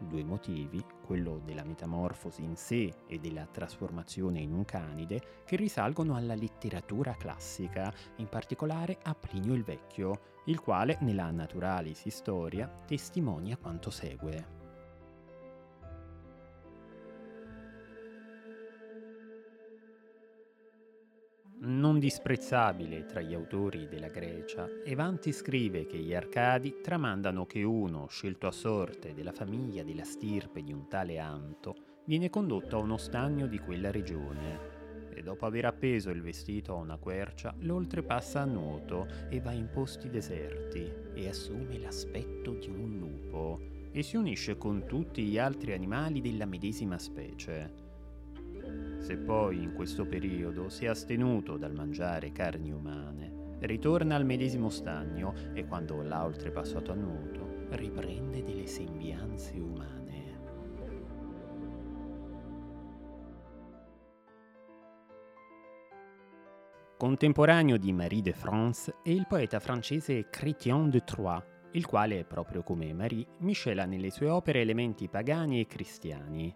Due 0.00 0.22
motivi, 0.22 0.84
quello 1.04 1.40
della 1.44 1.64
metamorfosi 1.64 2.44
in 2.44 2.54
sé 2.54 2.92
e 3.08 3.18
della 3.18 3.46
trasformazione 3.50 4.38
in 4.38 4.52
un 4.52 4.64
canide, 4.64 5.42
che 5.44 5.56
risalgono 5.56 6.14
alla 6.14 6.34
letteratura 6.34 7.14
classica, 7.14 7.92
in 8.16 8.28
particolare 8.28 8.98
a 9.02 9.14
Plinio 9.14 9.54
il 9.54 9.64
Vecchio, 9.64 10.20
il 10.44 10.60
quale 10.60 10.98
nella 11.00 11.30
Naturalis 11.30 12.04
Historia 12.04 12.72
testimonia 12.86 13.56
quanto 13.56 13.90
segue. 13.90 14.57
Non 21.68 21.98
disprezzabile 21.98 23.04
tra 23.04 23.20
gli 23.20 23.34
autori 23.34 23.88
della 23.88 24.08
Grecia, 24.08 24.66
Evanti 24.86 25.32
scrive 25.32 25.84
che 25.84 25.98
gli 25.98 26.14
Arcadi 26.14 26.76
tramandano 26.82 27.44
che 27.44 27.62
uno, 27.62 28.06
scelto 28.08 28.46
a 28.46 28.52
sorte 28.52 29.12
della 29.12 29.32
famiglia 29.32 29.82
della 29.82 30.04
stirpe 30.04 30.62
di 30.62 30.72
un 30.72 30.88
tale 30.88 31.18
Anto, 31.18 31.76
viene 32.06 32.30
condotto 32.30 32.76
a 32.76 32.80
uno 32.80 32.96
stagno 32.96 33.46
di 33.46 33.58
quella 33.58 33.90
regione. 33.90 35.10
E 35.14 35.20
dopo 35.20 35.44
aver 35.44 35.66
appeso 35.66 36.08
il 36.08 36.22
vestito 36.22 36.72
a 36.72 36.80
una 36.80 36.96
quercia 36.96 37.54
lo 37.58 37.74
oltrepassa 37.74 38.40
a 38.40 38.46
nuoto 38.46 39.06
e 39.28 39.38
va 39.38 39.52
in 39.52 39.68
posti 39.70 40.08
deserti 40.08 40.90
e 41.12 41.28
assume 41.28 41.78
l'aspetto 41.78 42.52
di 42.52 42.68
un 42.68 42.98
lupo 42.98 43.60
e 43.92 44.02
si 44.02 44.16
unisce 44.16 44.56
con 44.56 44.86
tutti 44.86 45.22
gli 45.22 45.36
altri 45.36 45.74
animali 45.74 46.22
della 46.22 46.46
medesima 46.46 46.98
specie 46.98 47.87
se 48.98 49.16
poi 49.16 49.62
in 49.62 49.72
questo 49.72 50.06
periodo 50.06 50.68
si 50.68 50.84
è 50.84 50.88
astenuto 50.88 51.56
dal 51.56 51.72
mangiare 51.72 52.32
carni 52.32 52.70
umane, 52.70 53.56
ritorna 53.60 54.14
al 54.16 54.24
medesimo 54.24 54.68
stagno 54.68 55.34
e 55.54 55.66
quando 55.66 56.02
l'ha 56.02 56.24
oltrepassato 56.24 56.92
a 56.92 56.94
nuoto, 56.94 57.66
riprende 57.70 58.42
delle 58.42 58.66
sembianze 58.66 59.58
umane. 59.58 60.06
Contemporaneo 66.98 67.76
di 67.76 67.92
Marie 67.92 68.22
de 68.22 68.32
France 68.32 68.92
è 69.04 69.10
il 69.10 69.26
poeta 69.28 69.60
francese 69.60 70.28
Chrétien 70.30 70.90
de 70.90 71.04
Troyes, 71.04 71.44
il 71.72 71.86
quale, 71.86 72.24
proprio 72.24 72.64
come 72.64 72.92
Marie, 72.92 73.24
miscela 73.38 73.84
nelle 73.84 74.10
sue 74.10 74.28
opere 74.28 74.62
elementi 74.62 75.08
pagani 75.08 75.60
e 75.60 75.66
cristiani, 75.66 76.52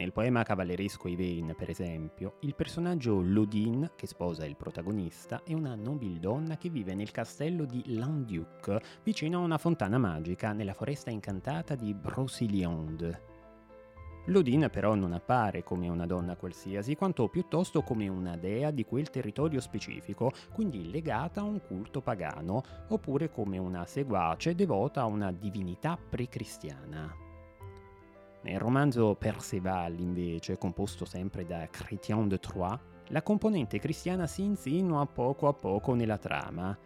nel 0.00 0.12
poema 0.12 0.42
cavalleresco 0.42 1.08
Yvain, 1.08 1.54
per 1.54 1.68
esempio, 1.68 2.36
il 2.40 2.54
personaggio 2.54 3.20
Lodin, 3.20 3.92
che 3.96 4.06
sposa 4.06 4.46
il 4.46 4.56
protagonista, 4.56 5.42
è 5.44 5.52
una 5.52 5.74
nobildonna 5.74 6.56
che 6.56 6.70
vive 6.70 6.94
nel 6.94 7.10
castello 7.10 7.66
di 7.66 7.82
Landuc, 7.94 8.78
vicino 9.02 9.40
a 9.40 9.44
una 9.44 9.58
fontana 9.58 9.98
magica 9.98 10.54
nella 10.54 10.72
foresta 10.72 11.10
incantata 11.10 11.74
di 11.74 11.92
Brocéliande. 11.92 13.28
Lodin 14.28 14.70
però 14.72 14.94
non 14.94 15.12
appare 15.12 15.62
come 15.62 15.90
una 15.90 16.06
donna 16.06 16.34
qualsiasi, 16.34 16.96
quanto 16.96 17.28
piuttosto 17.28 17.82
come 17.82 18.08
una 18.08 18.38
dea 18.38 18.70
di 18.70 18.86
quel 18.86 19.10
territorio 19.10 19.60
specifico, 19.60 20.32
quindi 20.54 20.90
legata 20.90 21.42
a 21.42 21.44
un 21.44 21.60
culto 21.60 22.00
pagano, 22.00 22.62
oppure 22.88 23.28
come 23.28 23.58
una 23.58 23.84
seguace 23.84 24.54
devota 24.54 25.02
a 25.02 25.06
una 25.06 25.30
divinità 25.30 25.98
precristiana. 25.98 27.28
Nel 28.42 28.58
romanzo 28.58 29.16
Perceval, 29.16 29.98
invece, 30.00 30.56
composto 30.56 31.04
sempre 31.04 31.44
da 31.44 31.66
Chrétien 31.68 32.26
de 32.26 32.38
Troyes, 32.38 32.78
la 33.08 33.22
componente 33.22 33.78
cristiana 33.78 34.26
si 34.26 34.42
insinua 34.42 35.04
poco 35.06 35.46
a 35.46 35.52
poco 35.52 35.94
nella 35.94 36.16
trama. 36.16 36.76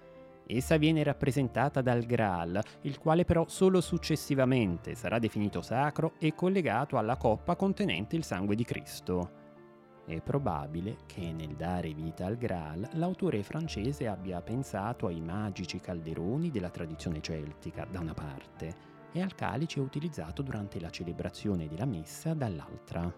Essa 0.47 0.77
viene 0.77 1.03
rappresentata 1.03 1.81
dal 1.81 2.03
Graal, 2.05 2.61
il 2.83 2.99
quale 2.99 3.25
però 3.25 3.47
solo 3.47 3.81
successivamente 3.81 4.95
sarà 4.95 5.19
definito 5.19 5.63
sacro 5.63 6.15
e 6.19 6.35
collegato 6.35 6.99
alla 6.99 7.17
coppa 7.17 7.57
contenente 7.57 8.17
il 8.17 8.25
sangue 8.25 8.57
di 8.57 8.65
Cristo. 8.65 9.43
È 10.05 10.21
probabile 10.21 10.99
che 11.07 11.33
nel 11.33 11.55
dare 11.55 11.95
vita 11.95 12.27
al 12.27 12.37
Graal 12.37 12.91
l'autore 12.95 13.43
francese 13.43 14.07
abbia 14.07 14.43
pensato 14.43 15.07
ai 15.07 15.21
magici 15.21 15.81
calderoni 15.81 16.51
della 16.51 16.69
tradizione 16.69 17.23
celtica, 17.23 17.87
da 17.91 18.01
una 18.01 18.13
parte, 18.13 18.94
e 19.15 19.23
al 19.23 19.37
calice 19.37 19.79
utilizzato 19.79 20.43
durante 20.43 20.81
la 20.81 20.91
celebrazione 20.91 21.69
della 21.69 21.85
messa 21.85 22.35
dall'altra. 22.35 23.11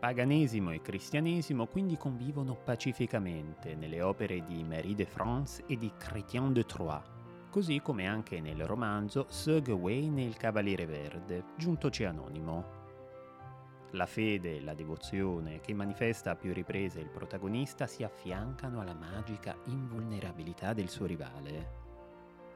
Paganesimo 0.00 0.72
e 0.72 0.82
cristianesimo 0.82 1.68
quindi 1.68 1.96
convivono 1.96 2.56
pacificamente 2.56 3.76
nelle 3.76 4.02
opere 4.02 4.42
di 4.44 4.64
Marie 4.64 4.96
de 4.96 5.06
France 5.06 5.62
e 5.66 5.78
di 5.78 5.92
Chrétien 5.96 6.52
de 6.52 6.64
Troyes, 6.64 7.02
così 7.50 7.80
come 7.80 8.06
anche 8.06 8.40
nel 8.40 8.66
romanzo 8.66 9.26
Sir 9.28 9.62
Gawain 9.62 10.18
e 10.18 10.24
il 10.24 10.36
Cavaliere 10.36 10.86
Verde, 10.86 11.44
giuntoci 11.56 12.04
anonimo, 12.04 12.75
la 13.96 14.04
fede 14.04 14.56
e 14.56 14.60
la 14.60 14.74
devozione 14.74 15.60
che 15.60 15.72
manifesta 15.72 16.32
a 16.32 16.36
più 16.36 16.52
riprese 16.52 17.00
il 17.00 17.08
protagonista 17.08 17.86
si 17.86 18.02
affiancano 18.02 18.82
alla 18.82 18.92
magica 18.92 19.56
invulnerabilità 19.64 20.74
del 20.74 20.90
suo 20.90 21.06
rivale. 21.06 21.84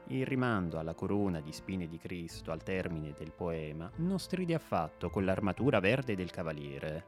Il 0.09 0.27
rimando 0.27 0.77
alla 0.77 0.93
corona 0.93 1.41
di 1.41 1.51
spine 1.51 1.87
di 1.87 1.97
Cristo 1.97 2.51
al 2.51 2.61
termine 2.61 3.13
del 3.17 3.31
poema 3.31 3.89
non 3.95 4.19
stride 4.19 4.53
affatto 4.53 5.09
con 5.09 5.25
l'armatura 5.25 5.79
verde 5.79 6.15
del 6.15 6.29
cavaliere. 6.29 7.05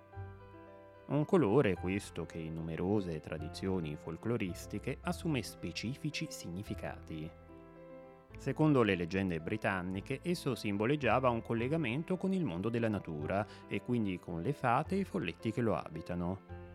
Un 1.10 1.26
colore 1.26 1.76
questo 1.76 2.26
che 2.26 2.40
in 2.40 2.56
numerose 2.56 3.20
tradizioni 3.20 3.96
folcloristiche 3.96 4.98
assume 5.02 5.44
specifici 5.44 6.26
significati. 6.32 7.30
Secondo 8.38 8.84
le 8.84 8.96
leggende 8.96 9.40
britanniche, 9.40 10.20
esso 10.22 10.56
simboleggiava 10.56 11.30
un 11.30 11.42
collegamento 11.42 12.18
con 12.18 12.34
il 12.34 12.44
mondo 12.44 12.70
della 12.70 12.90
natura 12.90 13.46
e 13.68 13.82
quindi 13.82 14.20
con 14.20 14.42
le 14.42 14.54
fate 14.54 14.96
e 14.96 15.00
i 15.00 15.04
folletti 15.06 15.52
che 15.52 15.62
lo 15.62 15.76
abitano. 15.76 16.72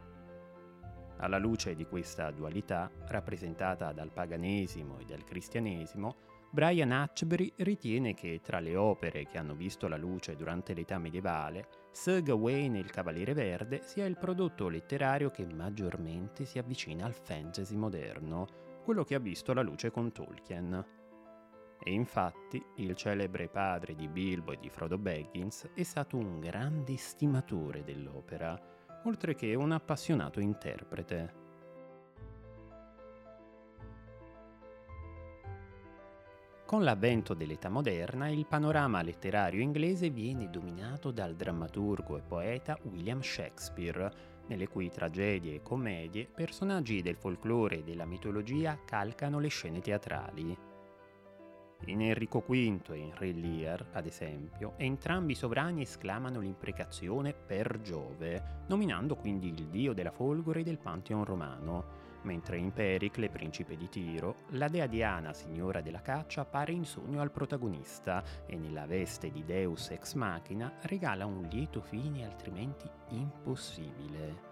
Alla 1.19 1.39
luce 1.39 1.75
di 1.75 1.85
questa 1.85 2.31
dualità, 2.31 2.91
rappresentata 3.09 3.93
dal 3.93 4.13
paganesimo 4.13 4.99
e 4.99 5.05
dal 5.05 5.25
cristianesimo, 5.25 6.17
Brian 6.51 6.93
Hatchbury 6.93 7.53
ritiene 7.57 8.15
che 8.15 8.41
tra 8.43 8.61
le 8.61 8.75
opere 8.75 9.27
che 9.27 9.37
hanno 9.37 9.55
visto 9.55 9.87
la 9.89 9.99
luce 9.99 10.37
durante 10.37 10.73
l'età 10.73 10.97
medievale, 10.99 11.69
Sir 11.91 12.23
Gawain 12.23 12.77
e 12.77 12.79
il 12.79 12.91
Cavaliere 12.91 13.35
Verde 13.35 13.83
sia 13.83 14.07
il 14.07 14.17
prodotto 14.17 14.69
letterario 14.69 15.31
che 15.31 15.45
maggiormente 15.45 16.47
si 16.47 16.59
avvicina 16.59 17.05
al 17.05 17.13
fantasy 17.13 17.77
moderno, 17.77 18.47
quello 18.83 19.05
che 19.05 19.15
ha 19.15 19.19
visto 19.19 19.53
la 19.53 19.61
luce 19.61 19.91
con 19.91 20.11
Tolkien. 20.11 20.98
E 21.81 21.93
infatti 21.93 22.63
il 22.77 22.95
celebre 22.95 23.49
padre 23.49 23.95
di 23.95 24.09
Bilbo 24.09 24.53
e 24.53 24.59
di 24.59 24.69
Frodo 24.69 24.99
Baggins 24.99 25.71
è 25.75 25.83
stato 25.83 26.17
un 26.17 26.41
grande 26.41 26.97
stimatore 26.97 27.85
dell'opera, 27.85 28.61
oltre 29.05 29.35
che 29.35 29.55
un 29.55 29.73
appassionato 29.73 30.41
interprete. 30.41 31.47
Con 36.69 36.85
l'avvento 36.85 37.33
dell'età 37.33 37.71
moderna, 37.71 38.29
il 38.29 38.45
panorama 38.45 39.01
letterario 39.01 39.63
inglese 39.63 40.11
viene 40.11 40.51
dominato 40.51 41.11
dal 41.11 41.35
drammaturgo 41.35 42.19
e 42.19 42.21
poeta 42.21 42.79
William 42.83 43.23
Shakespeare, 43.23 44.13
nelle 44.49 44.69
cui 44.69 44.91
tragedie 44.91 45.55
e 45.55 45.63
commedie 45.63 46.27
personaggi 46.27 47.01
del 47.01 47.17
folklore 47.17 47.79
e 47.79 47.83
della 47.85 48.05
mitologia 48.05 48.79
calcano 48.85 49.39
le 49.39 49.49
scene 49.49 49.81
teatrali. 49.81 50.68
In 51.87 52.03
Enrico 52.03 52.41
V 52.47 52.51
e 52.53 52.97
in 52.97 53.13
Re 53.15 53.33
Lear, 53.33 53.87
ad 53.93 54.07
esempio, 54.07 54.75
entrambi 54.77 55.33
i 55.33 55.37
sovrani 55.37 55.83
esclamano 55.83 56.41
l'imprecazione 56.41 57.33
per 57.33 57.81
Giove, 57.83 58.65
nominando 58.67 59.17
quindi 59.17 59.49
il 59.49 59.67
dio 59.69 59.95
della 59.95 60.11
folgore 60.11 60.63
del 60.63 60.79
Pantheon 60.79 61.25
romano, 61.25 62.07
mentre 62.23 62.59
in 62.59 62.73
Pericle, 62.73 63.31
principe 63.31 63.77
di 63.77 63.89
Tiro, 63.89 64.37
la 64.51 64.69
dea 64.69 64.87
Diana, 64.87 65.33
signora 65.33 65.81
della 65.81 66.03
caccia, 66.03 66.43
appare 66.43 66.73
in 66.73 66.85
sogno 66.85 67.21
al 67.21 67.31
protagonista 67.31 68.23
e 68.45 68.57
nella 68.57 68.87
veste 68.87 69.31
di 69.31 69.45
Deus 69.45 69.91
ex 69.91 70.15
machina 70.15 70.79
regala 70.83 71.27
un 71.27 71.47
lieto 71.51 71.81
fine 71.81 72.25
altrimenti 72.25 72.89
impossibile. 73.11 74.48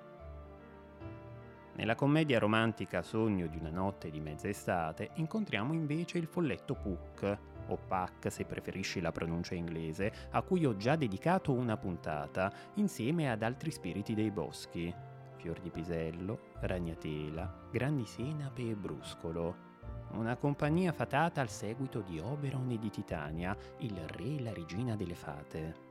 Nella 1.77 1.95
commedia 1.95 2.39
romantica 2.39 3.03
Sogno 3.03 3.47
di 3.49 3.59
una 3.59 3.69
notte 3.69 4.11
di 4.11 4.19
mezz'estate 4.19 5.11
incontriamo 5.17 5.75
invece 5.75 6.17
il 6.17 6.27
folletto 6.27 6.75
Puck, 6.75 7.39
o 7.67 7.77
Puck 7.77 8.33
se 8.33 8.47
preferisci 8.47 9.01
la 9.01 9.13
pronuncia 9.13 9.55
inglese, 9.55 10.11
a 10.31 10.41
cui 10.41 10.65
ho 10.65 10.75
già 10.79 10.97
dedicato 10.97 11.53
una 11.53 11.77
puntata, 11.77 12.51
insieme 12.77 13.31
ad 13.31 13.43
altri 13.43 13.71
spiriti 13.71 14.15
dei 14.15 14.31
boschi, 14.31 14.93
Fior 15.37 15.61
di 15.61 15.69
Pisello, 15.69 16.53
Ragnatela, 16.61 17.69
Grandi 17.71 18.07
Senape 18.07 18.71
e 18.71 18.75
Bruscolo. 18.75 19.65
Una 20.13 20.37
compagnia 20.37 20.93
fatata 20.93 21.43
al 21.43 21.51
seguito 21.51 22.01
di 22.01 22.19
Oberon 22.19 22.71
e 22.71 22.79
di 22.79 22.89
Titania, 22.89 23.55
il 23.81 23.99
re 24.09 24.37
e 24.37 24.43
la 24.43 24.55
regina 24.55 24.97
delle 24.97 25.15
fate. 25.15 25.86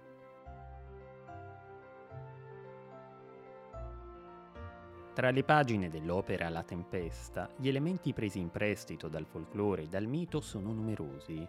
Tra 5.16 5.30
le 5.30 5.46
pagine 5.46 5.88
dell'opera 5.88 6.50
La 6.50 6.64
Tempesta, 6.64 7.50
gli 7.56 7.70
elementi 7.70 8.12
presi 8.12 8.40
in 8.40 8.52
prestito 8.52 9.08
dal 9.08 9.26
folklore 9.26 9.84
e 9.84 9.88
dal 9.88 10.08
mito 10.08 10.42
sono 10.42 10.74
numerosi. 10.74 11.48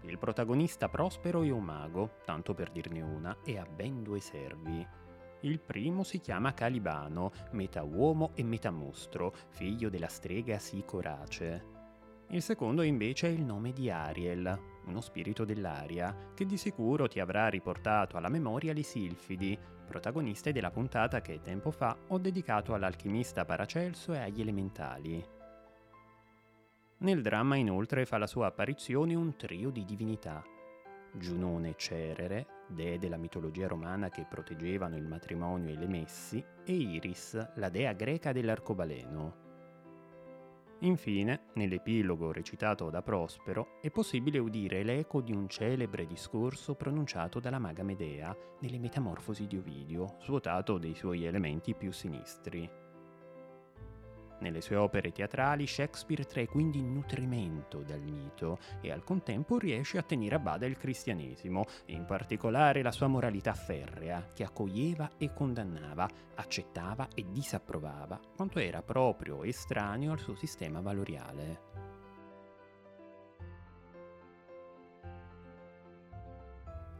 Il 0.00 0.18
protagonista 0.18 0.88
Prospero 0.88 1.44
è 1.44 1.50
un 1.50 1.62
mago, 1.62 2.16
tanto 2.24 2.54
per 2.54 2.72
dirne 2.72 3.00
una, 3.00 3.36
e 3.44 3.56
ha 3.56 3.64
ben 3.64 4.02
due 4.02 4.18
servi. 4.18 4.84
Il 5.42 5.60
primo 5.60 6.02
si 6.02 6.18
chiama 6.18 6.54
Calibano, 6.54 7.30
metà 7.52 7.84
uomo 7.84 8.32
e 8.34 8.42
metà 8.42 8.72
mostro, 8.72 9.32
figlio 9.50 9.88
della 9.90 10.08
strega 10.08 10.58
Sicorace. 10.58 11.64
Il 12.30 12.42
secondo 12.42 12.82
invece 12.82 13.28
è 13.28 13.30
il 13.30 13.44
nome 13.44 13.72
di 13.72 13.90
Ariel, 13.90 14.60
uno 14.88 15.00
spirito 15.00 15.44
dell'aria, 15.44 16.32
che 16.34 16.46
di 16.46 16.56
sicuro 16.56 17.06
ti 17.06 17.20
avrà 17.20 17.48
riportato 17.48 18.16
alla 18.16 18.28
memoria 18.28 18.72
le 18.72 18.82
Silfidi, 18.82 19.58
protagoniste 19.86 20.52
della 20.52 20.70
puntata 20.70 21.20
che 21.20 21.40
tempo 21.40 21.70
fa 21.70 21.96
ho 22.08 22.18
dedicato 22.18 22.74
all'alchimista 22.74 23.44
Paracelso 23.44 24.12
e 24.12 24.18
agli 24.18 24.40
elementali. 24.40 25.24
Nel 26.98 27.22
dramma 27.22 27.56
inoltre 27.56 28.04
fa 28.04 28.18
la 28.18 28.26
sua 28.26 28.46
apparizione 28.46 29.14
un 29.14 29.36
trio 29.36 29.70
di 29.70 29.84
divinità. 29.84 30.42
Giunone 31.12 31.74
Cerere, 31.76 32.64
dee 32.68 32.98
della 32.98 33.16
mitologia 33.16 33.66
romana 33.66 34.10
che 34.10 34.26
proteggevano 34.28 34.96
il 34.96 35.06
matrimonio 35.06 35.72
e 35.72 35.76
le 35.76 35.86
messi, 35.86 36.44
e 36.64 36.72
Iris, 36.72 37.52
la 37.54 37.68
dea 37.68 37.92
greca 37.92 38.32
dell'arcobaleno. 38.32 39.47
Infine, 40.82 41.46
nell'epilogo 41.54 42.30
recitato 42.30 42.88
da 42.88 43.02
Prospero, 43.02 43.80
è 43.82 43.90
possibile 43.90 44.38
udire 44.38 44.84
l'eco 44.84 45.20
di 45.20 45.32
un 45.32 45.48
celebre 45.48 46.06
discorso 46.06 46.76
pronunciato 46.76 47.40
dalla 47.40 47.58
maga 47.58 47.82
Medea 47.82 48.36
nelle 48.60 48.78
Metamorfosi 48.78 49.48
di 49.48 49.56
Ovidio, 49.56 50.18
svuotato 50.20 50.78
dei 50.78 50.94
suoi 50.94 51.24
elementi 51.24 51.74
più 51.74 51.90
sinistri. 51.90 52.77
Nelle 54.40 54.60
sue 54.60 54.76
opere 54.76 55.10
teatrali 55.10 55.66
Shakespeare 55.66 56.24
trae 56.24 56.46
quindi 56.46 56.80
nutrimento 56.80 57.82
dal 57.82 58.00
mito 58.00 58.58
e 58.80 58.92
al 58.92 59.02
contempo 59.02 59.58
riesce 59.58 59.98
a 59.98 60.02
tenere 60.02 60.36
a 60.36 60.38
bada 60.38 60.66
il 60.66 60.76
cristianesimo, 60.76 61.64
in 61.86 62.04
particolare 62.04 62.82
la 62.82 62.92
sua 62.92 63.08
moralità 63.08 63.52
ferrea, 63.52 64.30
che 64.32 64.44
accoglieva 64.44 65.12
e 65.18 65.32
condannava, 65.32 66.08
accettava 66.36 67.08
e 67.14 67.26
disapprovava 67.30 68.20
quanto 68.36 68.60
era 68.60 68.82
proprio 68.82 69.42
estraneo 69.42 70.12
al 70.12 70.20
suo 70.20 70.36
sistema 70.36 70.80
valoriale. 70.80 71.96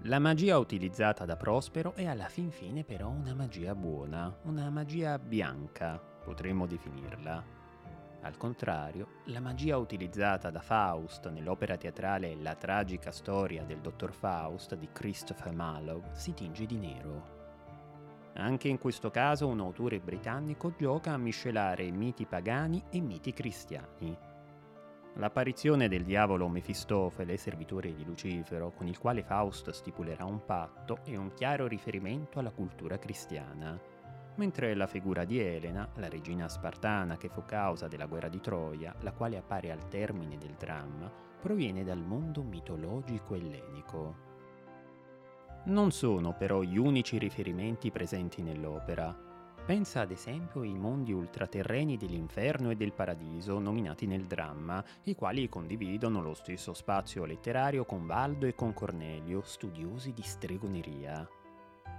La 0.03 0.21
magia 0.21 0.59
utilizzata 0.59 1.25
da 1.25 1.37
Prospero 1.37 1.93
è 1.95 2.07
alla 2.07 2.29
fin 2.29 2.51
fine 2.51 2.85
però 2.85 3.09
una 3.09 3.35
magia 3.35 3.75
buona, 3.75 4.39
una 4.45 4.71
magia 4.71 5.19
bianca, 5.19 6.01
potremmo 6.23 6.67
definirla. 6.67 7.57
Al 8.23 8.37
contrario, 8.37 9.21
la 9.27 9.41
magia 9.41 9.77
utilizzata 9.77 10.51
da 10.51 10.61
Faust 10.61 11.31
nell'opera 11.31 11.77
teatrale 11.77 12.35
La 12.37 12.55
tragica 12.55 13.11
storia 13.11 13.65
del 13.65 13.81
dottor 13.81 14.13
Faust 14.13 14.75
di 14.75 14.89
Christopher 14.93 15.53
Marlowe 15.55 16.09
si 16.13 16.35
tinge 16.35 16.67
di 16.67 16.77
nero. 16.77 17.37
Anche 18.35 18.69
in 18.69 18.79
questo 18.79 19.11
caso 19.11 19.47
un 19.47 19.61
autore 19.61 20.01
britannico 20.01 20.75
gioca 20.77 21.13
a 21.13 21.19
miscelare 21.19 21.91
miti 21.91 22.27
pagani 22.27 22.83
e 22.91 23.01
miti 23.01 23.33
cristiani, 23.33 24.17
L'apparizione 25.19 25.89
del 25.89 26.05
diavolo 26.05 26.49
Mefistofele, 26.49 27.37
servitore 27.37 27.93
di 27.93 28.05
Lucifero, 28.05 28.71
con 28.71 28.87
il 28.87 28.99
quale 28.99 29.25
Faust 29.25 29.71
stipulerà 29.71 30.25
un 30.25 30.45
patto, 30.45 31.01
è 31.03 31.17
un 31.17 31.33
chiaro 31.35 31.67
riferimento 31.67 32.39
alla 32.39 32.53
cultura 32.53 32.99
cristiana, 32.99 33.77
mentre 34.39 34.75
la 34.75 34.87
figura 34.87 35.25
di 35.25 35.39
Elena, 35.39 35.89
la 35.97 36.09
regina 36.09 36.49
spartana 36.49 37.17
che 37.17 37.29
fu 37.29 37.45
causa 37.45 37.89
della 37.89 38.07
guerra 38.07 38.29
di 38.29 38.41
Troia, 38.41 38.95
la 39.01 39.13
quale 39.13 39.37
appare 39.37 39.71
al 39.71 39.89
termine 39.89 40.39
del 40.39 40.55
dramma, 40.57 41.13
proviene 41.41 41.85
dal 41.85 42.03
mondo 42.03 42.43
mitologico 42.43 43.35
ellenico. 43.35 44.27
Non 45.65 45.91
sono 45.91 46.35
però 46.35 46.63
gli 46.63 46.79
unici 46.79 47.19
riferimenti 47.19 47.91
presenti 47.91 48.43
nell'opera. 48.43 49.27
Pensa 49.67 50.01
ad 50.01 50.13
esempio 50.13 50.63
ai 50.63 50.79
mondi 50.79 51.13
ultraterreni 51.13 51.97
dell'inferno 51.97 52.71
e 52.71 52.77
del 52.77 52.95
paradiso 52.95 53.59
nominati 53.59 54.07
nel 54.07 54.25
dramma, 54.25 54.83
i 55.03 55.15
quali 55.15 55.49
condividono 55.49 56.23
lo 56.23 56.33
stesso 56.33 56.73
spazio 56.73 57.25
letterario 57.25 57.85
con 57.85 58.07
Valdo 58.07 58.47
e 58.47 58.55
con 58.55 58.73
Cornelio, 58.73 59.43
studiosi 59.43 60.15
di 60.15 60.23
stregoneria. 60.23 61.29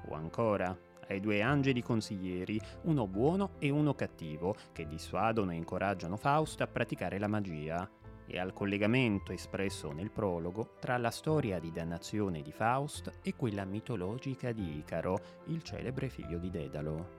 O 0.08 0.16
ancora, 0.16 0.76
ai 1.10 1.20
due 1.20 1.42
angeli 1.42 1.82
consiglieri, 1.82 2.60
uno 2.84 3.08
buono 3.08 3.52
e 3.60 3.70
uno 3.70 3.94
cattivo, 3.94 4.56
che 4.72 4.88
dissuadono 4.88 5.52
e 5.52 5.56
incoraggiano 5.56 6.18
Faust 6.18 6.62
a 6.62 6.68
praticare 6.68 7.20
la 7.20 7.28
magia, 7.28 7.90
e 8.32 8.38
al 8.38 8.54
collegamento 8.54 9.32
espresso 9.32 9.92
nel 9.92 10.12
prologo 10.12 10.76
tra 10.80 10.98
la 10.98 11.10
storia 11.10 11.60
di 11.60 11.72
dannazione 11.72 12.44
di 12.44 12.52
Faust 12.52 13.20
e 13.24 13.36
quella 13.36 13.66
mitologica 13.66 14.52
di 14.52 14.78
Icaro, 14.78 15.20
il 15.46 15.64
celebre 15.64 16.10
figlio 16.10 16.38
di 16.38 16.52
Dedalo. 16.52 17.18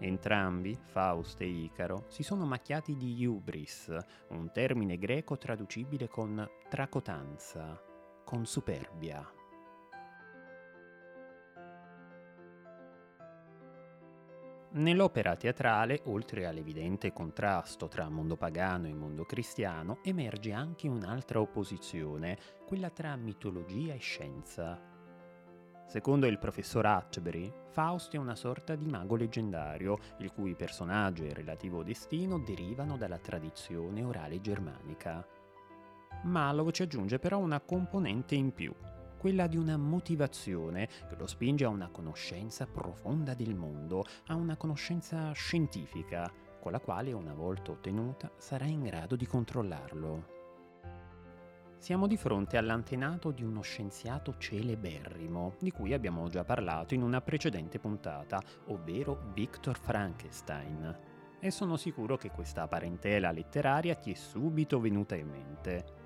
Entrambi, 0.00 0.76
Faust 0.86 1.40
e 1.40 1.46
Icaro, 1.46 2.06
si 2.08 2.24
sono 2.24 2.44
macchiati 2.44 2.96
di 2.96 3.24
hubris, 3.24 3.96
un 4.30 4.50
termine 4.52 4.98
greco 4.98 5.38
traducibile 5.38 6.08
con 6.08 6.46
tracotanza, 6.68 7.80
con 8.24 8.44
superbia. 8.44 9.24
Nell'opera 14.76 15.36
teatrale, 15.36 16.00
oltre 16.06 16.46
all'evidente 16.46 17.12
contrasto 17.12 17.86
tra 17.86 18.08
mondo 18.08 18.36
pagano 18.36 18.88
e 18.88 18.92
mondo 18.92 19.24
cristiano, 19.24 19.98
emerge 20.02 20.52
anche 20.52 20.88
un'altra 20.88 21.40
opposizione, 21.40 22.36
quella 22.66 22.90
tra 22.90 23.14
mitologia 23.14 23.94
e 23.94 23.98
scienza. 23.98 24.80
Secondo 25.86 26.26
il 26.26 26.40
professor 26.40 26.86
Atchbury, 26.86 27.52
Faust 27.68 28.14
è 28.14 28.18
una 28.18 28.34
sorta 28.34 28.74
di 28.74 28.86
mago 28.86 29.14
leggendario, 29.14 29.96
il 30.18 30.32
cui 30.32 30.56
personaggio 30.56 31.22
e 31.22 31.32
relativo 31.32 31.84
destino 31.84 32.40
derivano 32.40 32.96
dalla 32.96 33.18
tradizione 33.18 34.02
orale 34.02 34.40
germanica. 34.40 35.24
Malov 36.24 36.72
ci 36.72 36.82
aggiunge 36.82 37.20
però 37.20 37.38
una 37.38 37.60
componente 37.60 38.34
in 38.34 38.52
più, 38.52 38.74
quella 39.24 39.46
di 39.46 39.56
una 39.56 39.78
motivazione 39.78 40.86
che 41.08 41.16
lo 41.16 41.26
spinge 41.26 41.64
a 41.64 41.70
una 41.70 41.88
conoscenza 41.88 42.66
profonda 42.66 43.32
del 43.32 43.54
mondo, 43.54 44.04
a 44.26 44.34
una 44.34 44.54
conoscenza 44.54 45.32
scientifica, 45.32 46.30
con 46.60 46.72
la 46.72 46.78
quale 46.78 47.10
una 47.14 47.32
volta 47.32 47.70
ottenuta 47.70 48.30
sarà 48.36 48.66
in 48.66 48.82
grado 48.82 49.16
di 49.16 49.24
controllarlo. 49.26 50.26
Siamo 51.78 52.06
di 52.06 52.18
fronte 52.18 52.58
all'antenato 52.58 53.30
di 53.30 53.42
uno 53.42 53.62
scienziato 53.62 54.36
celeberrimo, 54.36 55.54
di 55.58 55.70
cui 55.70 55.94
abbiamo 55.94 56.28
già 56.28 56.44
parlato 56.44 56.92
in 56.92 57.00
una 57.00 57.22
precedente 57.22 57.78
puntata, 57.78 58.42
ovvero 58.66 59.30
Victor 59.32 59.78
Frankenstein. 59.78 60.98
E 61.40 61.50
sono 61.50 61.78
sicuro 61.78 62.18
che 62.18 62.30
questa 62.30 62.68
parentela 62.68 63.32
letteraria 63.32 63.94
ti 63.94 64.12
è 64.12 64.16
subito 64.16 64.78
venuta 64.80 65.14
in 65.14 65.28
mente. 65.30 66.03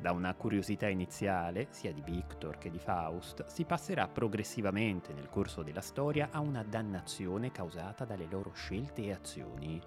Da 0.00 0.12
una 0.12 0.34
curiosità 0.34 0.88
iniziale, 0.88 1.68
sia 1.70 1.92
di 1.92 2.02
Victor 2.02 2.58
che 2.58 2.70
di 2.70 2.78
Faust, 2.78 3.46
si 3.46 3.64
passerà 3.64 4.06
progressivamente 4.08 5.12
nel 5.12 5.28
corso 5.28 5.62
della 5.62 5.80
storia 5.80 6.28
a 6.30 6.40
una 6.40 6.62
dannazione 6.62 7.50
causata 7.50 8.04
dalle 8.04 8.26
loro 8.30 8.52
scelte 8.52 9.02
e 9.02 9.12
azioni. 9.12 9.80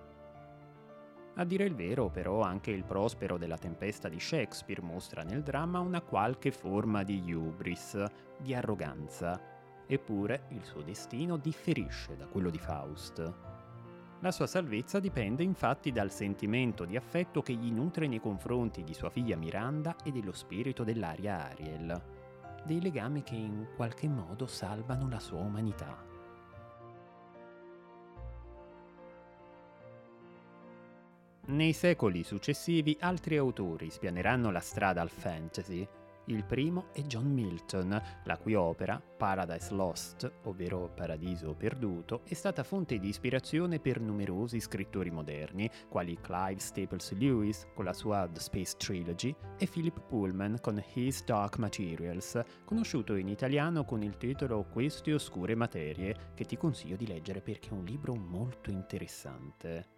A 1.36 1.43
dire 1.43 1.65
il 1.65 1.76
vero, 1.76 2.10
però, 2.10 2.41
anche 2.41 2.72
il 2.72 2.84
prospero 2.84 3.38
della 3.38 3.60
tempesta 3.60 4.10
di 4.10 4.20
Shakespeare 4.20 4.82
mostra 4.82 5.22
nel 5.22 5.43
dramma 5.43 5.80
una 5.80 6.02
qualche 6.02 6.52
forma 6.52 7.04
di 7.04 7.32
hubris, 7.32 8.04
di 8.39 8.56
arroganza, 8.56 9.39
eppure 9.86 10.46
il 10.50 10.63
suo 10.63 10.82
destino 10.82 11.38
differisce 11.38 12.15
da 12.15 12.26
quello 12.26 12.50
di 12.50 12.58
Faust. 12.58 13.57
La 14.21 14.32
sua 14.32 14.47
salvezza 14.47 14.99
dipende 14.99 15.43
infatti 15.43 15.91
dal 15.91 16.12
sentimento 16.12 16.86
di 16.86 16.95
affetto 16.95 17.43
che 17.43 17.53
gli 17.53 17.71
nutre 17.71 18.08
nei 18.08 18.19
confronti 18.19 18.84
di 18.84 18.95
sua 18.95 19.12
figlia 19.12 19.36
Miranda 19.36 19.95
e 20.03 20.12
dello 20.12 20.34
spirito 20.34 20.84
dell'aria 20.84 21.49
Ariel, 21.49 22.01
dei 22.65 22.82
legami 22.82 23.21
che 23.21 23.36
in 23.36 23.67
qualche 23.75 24.08
modo 24.08 24.47
salvano 24.47 25.08
la 25.08 25.19
sua 25.19 25.39
umanità. 25.39 26.03
Nei 31.49 31.73
secoli 31.73 32.23
successivi 32.23 32.97
altri 32.99 33.38
autori 33.38 33.89
spianeranno 33.91 34.49
la 34.49 34.60
strada 34.60 34.99
al 34.99 35.12
fantasy 35.12 35.88
il 36.28 36.44
primo 36.44 36.88
è 36.92 37.02
John 37.02 37.32
Milton, 37.32 38.02
la 38.24 38.38
cui 38.38 38.54
opera, 38.54 39.02
Paradise 39.02 39.74
Lost, 39.74 40.32
ovvero 40.44 40.92
Paradiso 40.94 41.54
Perduto, 41.54 42.22
è 42.26 42.34
stata 42.34 42.63
fonte 42.63 43.00
di 43.00 43.08
ispirazione 43.08 43.80
per 43.80 44.00
numerosi 44.00 44.60
scrittori 44.60 45.10
moderni, 45.10 45.70
quali 45.90 46.18
Clive 46.20 46.60
Staples 46.60 47.13
Lewis 47.13 47.68
con 47.74 47.86
la 47.86 47.94
sua 47.94 48.28
The 48.32 48.40
Space 48.40 48.76
Trilogy 48.78 49.36
e 49.58 49.68
Philip 49.68 50.02
Pullman 50.08 50.58
con 50.62 50.84
His 50.94 51.24
Dark 51.24 51.58
Materials, 51.58 52.42
conosciuto 52.66 53.16
in 53.16 53.28
italiano 53.28 53.86
con 53.86 54.02
il 54.04 54.18
titolo 54.18 54.66
Queste 54.66 55.13
oscure 55.13 55.56
materie, 55.56 56.32
che 56.36 56.46
ti 56.46 56.58
consiglio 56.58 56.96
di 56.96 57.08
leggere 57.08 57.42
perché 57.42 57.70
è 57.70 57.74
un 57.74 57.86
libro 57.86 58.13
molto 58.16 58.70
interessante. 58.70 59.96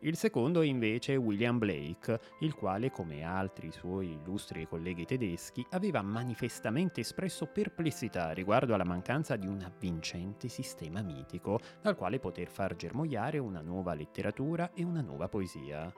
Il 0.00 0.14
secondo 0.16 0.60
è 0.60 0.66
invece 0.66 1.16
William 1.16 1.56
Blake, 1.56 2.20
il 2.40 2.54
quale, 2.54 2.90
come 2.90 3.22
altri 3.22 3.72
suoi 3.72 4.12
illustri 4.12 4.68
colleghi 4.68 5.06
tedeschi, 5.06 5.66
aveva 5.70 6.02
manifestamente 6.02 7.00
espresso 7.00 7.46
perplessità 7.46 8.32
riguardo 8.32 8.74
alla 8.74 8.84
mancanza 8.84 9.36
di 9.36 9.46
un 9.46 9.62
avvincente 9.62 10.48
sistema 10.48 11.00
mitico 11.00 11.58
dal 11.80 11.96
quale 11.96 12.18
poter 12.18 12.48
far 12.48 12.76
germogliare 12.76 13.38
una 13.38 13.62
nuova 13.62 13.94
letteratura 13.94 14.72
e 14.74 14.84
una 14.84 15.00
nuova 15.00 15.28
poesia. 15.28 15.90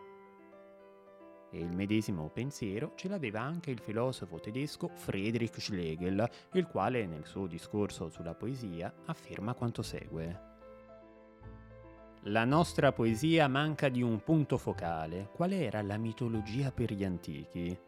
E 1.51 1.59
il 1.59 1.75
medesimo 1.75 2.31
pensiero 2.31 2.93
ce 2.95 3.09
l'aveva 3.09 3.41
anche 3.41 3.73
il 3.73 3.81
filosofo 3.81 4.39
tedesco 4.39 4.91
Friedrich 4.95 5.61
Schlegel, 5.61 6.29
il 6.53 6.67
quale 6.67 7.05
nel 7.07 7.27
suo 7.27 7.49
discorso 7.49 8.11
sulla 8.11 8.35
poesia 8.35 8.95
afferma 9.07 9.55
quanto 9.55 9.83
segue. 9.83 10.48
La 12.23 12.45
nostra 12.45 12.93
poesia 12.93 13.47
manca 13.47 13.89
di 13.89 14.03
un 14.03 14.23
punto 14.23 14.59
focale, 14.59 15.31
qual 15.33 15.53
era 15.53 15.81
la 15.83 15.97
mitologia 15.97 16.73
per 16.73 16.93
gli 16.93 17.05
antichi. 17.05 17.79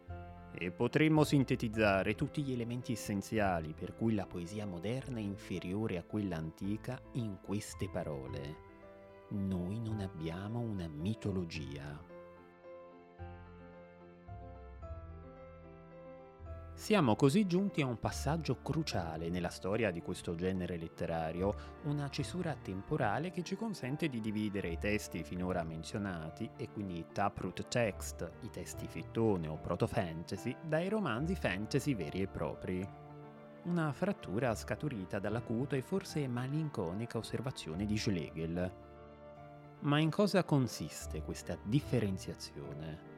E 0.52 0.70
potremmo 0.70 1.24
sintetizzare 1.24 2.14
tutti 2.14 2.42
gli 2.42 2.52
elementi 2.52 2.92
essenziali 2.92 3.74
per 3.74 3.94
cui 3.94 4.14
la 4.14 4.26
poesia 4.26 4.66
moderna 4.66 5.18
è 5.18 5.22
inferiore 5.22 5.98
a 5.98 6.04
quella 6.04 6.36
antica 6.36 7.00
in 7.12 7.38
queste 7.42 7.88
parole. 7.88 8.68
Noi 9.30 9.80
non 9.80 10.00
abbiamo 10.00 10.60
una 10.60 10.88
mitologia. 10.88 12.09
Siamo 16.80 17.14
così 17.14 17.46
giunti 17.46 17.82
a 17.82 17.86
un 17.86 18.00
passaggio 18.00 18.62
cruciale 18.62 19.28
nella 19.28 19.50
storia 19.50 19.90
di 19.90 20.00
questo 20.00 20.34
genere 20.34 20.78
letterario, 20.78 21.54
una 21.82 22.08
cesura 22.08 22.56
temporale 22.56 23.30
che 23.30 23.42
ci 23.42 23.54
consente 23.54 24.08
di 24.08 24.18
dividere 24.18 24.70
i 24.70 24.78
testi 24.78 25.22
finora 25.22 25.62
menzionati, 25.62 26.50
e 26.56 26.70
quindi 26.70 26.96
i 26.96 27.06
taproot 27.12 27.68
text, 27.68 28.32
i 28.40 28.48
testi 28.48 28.86
fittone 28.88 29.46
o 29.46 29.58
proto-fantasy, 29.58 30.56
dai 30.66 30.88
romanzi 30.88 31.34
fantasy 31.34 31.94
veri 31.94 32.22
e 32.22 32.28
propri. 32.28 32.88
Una 33.64 33.92
frattura 33.92 34.54
scaturita 34.54 35.18
dall'acuta 35.18 35.76
e 35.76 35.82
forse 35.82 36.26
malinconica 36.28 37.18
osservazione 37.18 37.84
di 37.84 37.98
Schlegel. 37.98 38.72
Ma 39.80 39.98
in 39.98 40.08
cosa 40.08 40.44
consiste 40.44 41.20
questa 41.20 41.58
differenziazione? 41.62 43.09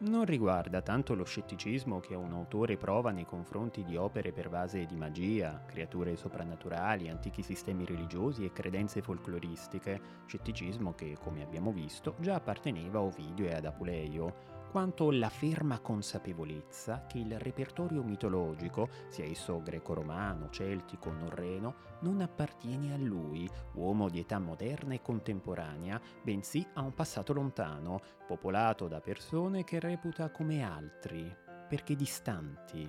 Non 0.00 0.24
riguarda 0.24 0.80
tanto 0.80 1.14
lo 1.14 1.24
scetticismo 1.24 2.00
che 2.00 2.14
un 2.14 2.32
autore 2.32 2.76
prova 2.76 3.10
nei 3.10 3.26
confronti 3.26 3.84
di 3.84 3.96
opere 3.96 4.32
pervase 4.32 4.86
di 4.86 4.96
magia, 4.96 5.62
creature 5.66 6.16
soprannaturali, 6.16 7.08
antichi 7.08 7.42
sistemi 7.42 7.84
religiosi 7.84 8.44
e 8.44 8.52
credenze 8.52 9.02
folcloristiche, 9.02 10.00
scetticismo 10.26 10.94
che, 10.94 11.18
come 11.20 11.42
abbiamo 11.42 11.70
visto, 11.70 12.14
già 12.18 12.36
apparteneva 12.36 12.98
a 12.98 13.02
Ovidio 13.02 13.46
e 13.46 13.52
ad 13.52 13.66
Apuleio, 13.66 14.59
quanto 14.70 15.10
la 15.10 15.28
ferma 15.28 15.80
consapevolezza 15.80 17.04
che 17.06 17.18
il 17.18 17.38
repertorio 17.40 18.02
mitologico, 18.02 18.88
sia 19.08 19.24
esso 19.24 19.60
greco-romano, 19.60 20.48
celtico 20.50 21.08
o 21.08 21.12
norreno, 21.12 21.74
non 22.00 22.20
appartiene 22.20 22.94
a 22.94 22.96
lui, 22.96 23.50
uomo 23.74 24.08
di 24.08 24.20
età 24.20 24.38
moderna 24.38 24.94
e 24.94 25.02
contemporanea, 25.02 26.00
bensì 26.22 26.64
a 26.74 26.82
un 26.82 26.94
passato 26.94 27.32
lontano, 27.32 28.00
popolato 28.26 28.86
da 28.86 29.00
persone 29.00 29.64
che 29.64 29.80
reputa 29.80 30.30
come 30.30 30.62
altri, 30.62 31.34
perché 31.68 31.96
distanti. 31.96 32.88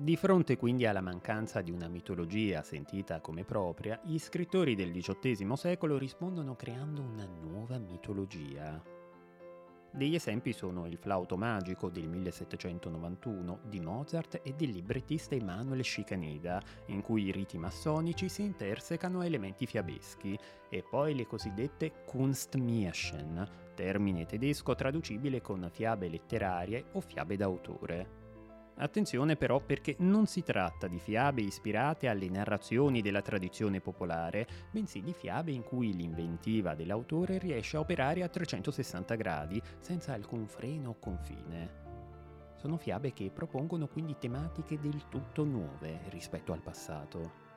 Di 0.00 0.16
fronte 0.16 0.56
quindi 0.56 0.86
alla 0.86 1.00
mancanza 1.00 1.60
di 1.60 1.72
una 1.72 1.88
mitologia 1.88 2.62
sentita 2.62 3.20
come 3.20 3.44
propria, 3.44 4.00
gli 4.04 4.18
scrittori 4.18 4.74
del 4.74 4.92
XVIII 4.92 5.56
secolo 5.56 5.98
rispondono 5.98 6.54
creando 6.54 7.02
una 7.02 7.26
nuova 7.26 7.78
mitologia, 7.78 8.80
degli 9.90 10.14
esempi 10.14 10.52
sono 10.52 10.86
il 10.86 10.96
flauto 10.98 11.36
magico 11.36 11.88
del 11.88 12.08
1791 12.08 13.60
di 13.64 13.80
Mozart 13.80 14.40
e 14.42 14.54
del 14.54 14.70
librettista 14.70 15.34
Emanuele 15.34 15.82
Scicaneda, 15.82 16.62
in 16.86 17.00
cui 17.02 17.24
i 17.24 17.32
riti 17.32 17.58
massonici 17.58 18.28
si 18.28 18.42
intersecano 18.42 19.20
a 19.20 19.26
elementi 19.26 19.66
fiabeschi, 19.66 20.38
e 20.68 20.84
poi 20.88 21.14
le 21.14 21.26
cosiddette 21.26 22.04
Kunstmärchen, 22.04 23.48
termine 23.74 24.26
tedesco 24.26 24.74
traducibile 24.74 25.40
con 25.40 25.68
fiabe 25.72 26.08
letterarie 26.08 26.86
o 26.92 27.00
fiabe 27.00 27.36
d'autore. 27.36 28.27
Attenzione 28.80 29.34
però 29.36 29.58
perché 29.60 29.96
non 29.98 30.26
si 30.26 30.42
tratta 30.44 30.86
di 30.86 31.00
fiabe 31.00 31.42
ispirate 31.42 32.06
alle 32.06 32.28
narrazioni 32.28 33.02
della 33.02 33.22
tradizione 33.22 33.80
popolare, 33.80 34.46
bensì 34.70 35.02
di 35.02 35.12
fiabe 35.12 35.50
in 35.50 35.64
cui 35.64 35.92
l'inventiva 35.92 36.74
dell'autore 36.74 37.38
riesce 37.38 37.76
a 37.76 37.80
operare 37.80 38.22
a 38.22 38.28
360 38.28 39.14
gradi, 39.16 39.60
senza 39.80 40.12
alcun 40.12 40.46
freno 40.46 40.90
o 40.90 40.98
confine. 41.00 41.86
Sono 42.54 42.76
fiabe 42.76 43.12
che 43.12 43.30
propongono 43.32 43.88
quindi 43.88 44.16
tematiche 44.16 44.78
del 44.78 45.08
tutto 45.08 45.44
nuove 45.44 46.00
rispetto 46.10 46.52
al 46.52 46.62
passato. 46.62 47.47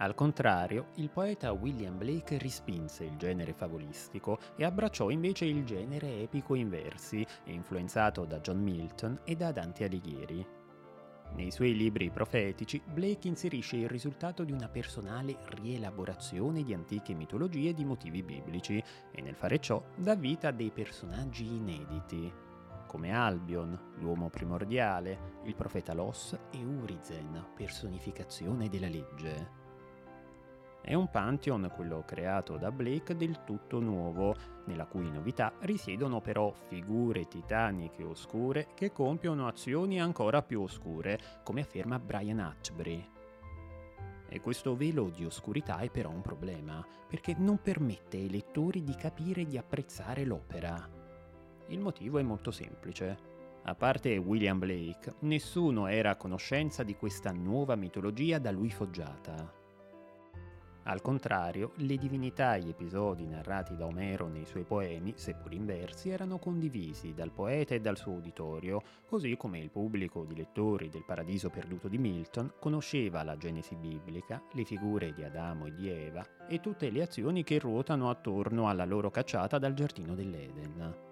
Al 0.00 0.14
contrario, 0.14 0.90
il 0.94 1.10
poeta 1.10 1.50
William 1.50 1.98
Blake 1.98 2.38
rispinse 2.38 3.02
il 3.04 3.16
genere 3.16 3.52
favolistico 3.52 4.38
e 4.56 4.64
abbracciò 4.64 5.10
invece 5.10 5.44
il 5.44 5.64
genere 5.64 6.20
epico 6.20 6.54
in 6.54 6.68
versi, 6.68 7.26
influenzato 7.46 8.24
da 8.24 8.38
John 8.38 8.62
Milton 8.62 9.20
e 9.24 9.34
da 9.34 9.50
Dante 9.50 9.84
Alighieri. 9.84 10.46
Nei 11.34 11.50
suoi 11.50 11.76
libri 11.76 12.10
profetici, 12.10 12.80
Blake 12.84 13.26
inserisce 13.26 13.76
il 13.76 13.88
risultato 13.88 14.44
di 14.44 14.52
una 14.52 14.68
personale 14.68 15.36
rielaborazione 15.60 16.62
di 16.62 16.72
antiche 16.72 17.12
mitologie 17.12 17.70
e 17.70 17.74
di 17.74 17.84
motivi 17.84 18.22
biblici 18.22 18.82
e 19.10 19.20
nel 19.20 19.34
fare 19.34 19.58
ciò 19.58 19.82
dà 19.96 20.14
vita 20.14 20.48
a 20.48 20.52
dei 20.52 20.70
personaggi 20.70 21.44
inediti, 21.44 22.32
come 22.86 23.12
Albion, 23.12 23.96
l'uomo 23.98 24.30
primordiale, 24.30 25.40
il 25.44 25.54
profeta 25.54 25.92
Los 25.92 26.38
e 26.50 26.64
Urizen, 26.64 27.48
personificazione 27.54 28.68
della 28.68 28.88
legge. 28.88 29.57
È 30.88 30.94
un 30.94 31.10
Pantheon, 31.10 31.70
quello 31.74 32.02
creato 32.06 32.56
da 32.56 32.72
Blake, 32.72 33.14
del 33.14 33.44
tutto 33.44 33.78
nuovo, 33.78 34.34
nella 34.64 34.86
cui 34.86 35.10
novità 35.10 35.52
risiedono 35.60 36.22
però 36.22 36.50
figure 36.50 37.28
titaniche 37.28 38.02
oscure 38.02 38.68
che 38.72 38.90
compiono 38.90 39.46
azioni 39.46 40.00
ancora 40.00 40.40
più 40.40 40.62
oscure, 40.62 41.20
come 41.44 41.60
afferma 41.60 41.98
Brian 41.98 42.38
Hatchbury. 42.38 43.06
E 44.30 44.40
questo 44.40 44.76
velo 44.76 45.10
di 45.10 45.26
oscurità 45.26 45.76
è 45.80 45.90
però 45.90 46.08
un 46.08 46.22
problema, 46.22 46.82
perché 47.06 47.34
non 47.36 47.60
permette 47.60 48.16
ai 48.16 48.30
lettori 48.30 48.82
di 48.82 48.94
capire 48.94 49.42
e 49.42 49.46
di 49.46 49.58
apprezzare 49.58 50.24
l'opera. 50.24 50.88
Il 51.66 51.80
motivo 51.80 52.16
è 52.16 52.22
molto 52.22 52.50
semplice. 52.50 53.18
A 53.64 53.74
parte 53.74 54.16
William 54.16 54.58
Blake, 54.58 55.16
nessuno 55.18 55.86
era 55.86 56.12
a 56.12 56.16
conoscenza 56.16 56.82
di 56.82 56.96
questa 56.96 57.30
nuova 57.30 57.76
mitologia 57.76 58.38
da 58.38 58.50
lui 58.50 58.70
foggiata. 58.70 59.57
Al 60.88 61.02
contrario, 61.02 61.72
le 61.76 61.98
divinità 61.98 62.54
e 62.54 62.62
gli 62.62 62.70
episodi 62.70 63.26
narrati 63.26 63.76
da 63.76 63.84
Omero 63.84 64.26
nei 64.26 64.46
suoi 64.46 64.64
poemi, 64.64 65.12
seppur 65.16 65.52
in 65.52 65.66
versi, 65.66 66.08
erano 66.08 66.38
condivisi 66.38 67.12
dal 67.12 67.30
poeta 67.30 67.74
e 67.74 67.80
dal 67.80 67.98
suo 67.98 68.12
uditorio, 68.12 68.82
così 69.06 69.36
come 69.36 69.58
il 69.58 69.68
pubblico 69.68 70.24
di 70.24 70.34
lettori 70.34 70.88
del 70.88 71.04
Paradiso 71.04 71.50
perduto 71.50 71.88
di 71.88 71.98
Milton 71.98 72.54
conosceva 72.58 73.22
la 73.22 73.36
Genesi 73.36 73.74
biblica, 73.74 74.42
le 74.52 74.64
figure 74.64 75.12
di 75.12 75.22
Adamo 75.22 75.66
e 75.66 75.74
di 75.74 75.90
Eva 75.90 76.26
e 76.48 76.58
tutte 76.60 76.88
le 76.88 77.02
azioni 77.02 77.44
che 77.44 77.58
ruotano 77.58 78.08
attorno 78.08 78.70
alla 78.70 78.86
loro 78.86 79.10
cacciata 79.10 79.58
dal 79.58 79.74
giardino 79.74 80.14
dell'Eden. 80.14 81.07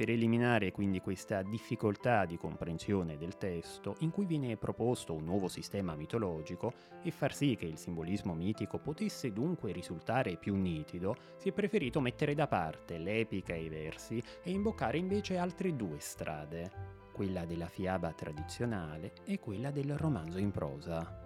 Per 0.00 0.08
eliminare 0.08 0.72
quindi 0.72 0.98
questa 0.98 1.42
difficoltà 1.42 2.24
di 2.24 2.38
comprensione 2.38 3.18
del 3.18 3.36
testo, 3.36 3.96
in 3.98 4.10
cui 4.10 4.24
viene 4.24 4.56
proposto 4.56 5.12
un 5.12 5.24
nuovo 5.24 5.46
sistema 5.46 5.94
mitologico, 5.94 6.72
e 7.02 7.10
far 7.10 7.34
sì 7.34 7.54
che 7.54 7.66
il 7.66 7.76
simbolismo 7.76 8.32
mitico 8.32 8.78
potesse 8.78 9.30
dunque 9.30 9.72
risultare 9.72 10.38
più 10.38 10.56
nitido, 10.56 11.16
si 11.36 11.50
è 11.50 11.52
preferito 11.52 12.00
mettere 12.00 12.34
da 12.34 12.46
parte 12.46 12.96
l'epica 12.96 13.52
e 13.52 13.64
i 13.64 13.68
versi 13.68 14.22
e 14.42 14.50
imboccare 14.50 14.96
invece 14.96 15.36
altre 15.36 15.76
due 15.76 16.00
strade, 16.00 16.70
quella 17.12 17.44
della 17.44 17.68
fiaba 17.68 18.10
tradizionale 18.14 19.12
e 19.26 19.38
quella 19.38 19.70
del 19.70 19.98
romanzo 19.98 20.38
in 20.38 20.50
prosa. 20.50 21.19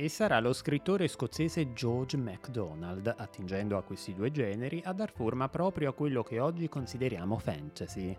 E 0.00 0.08
sarà 0.08 0.40
lo 0.40 0.54
scrittore 0.54 1.08
scozzese 1.08 1.74
George 1.74 2.16
MacDonald, 2.16 3.14
attingendo 3.18 3.76
a 3.76 3.82
questi 3.82 4.14
due 4.14 4.30
generi, 4.30 4.80
a 4.82 4.94
dar 4.94 5.12
forma 5.12 5.50
proprio 5.50 5.90
a 5.90 5.92
quello 5.92 6.22
che 6.22 6.40
oggi 6.40 6.70
consideriamo 6.70 7.36
fantasy. 7.36 8.16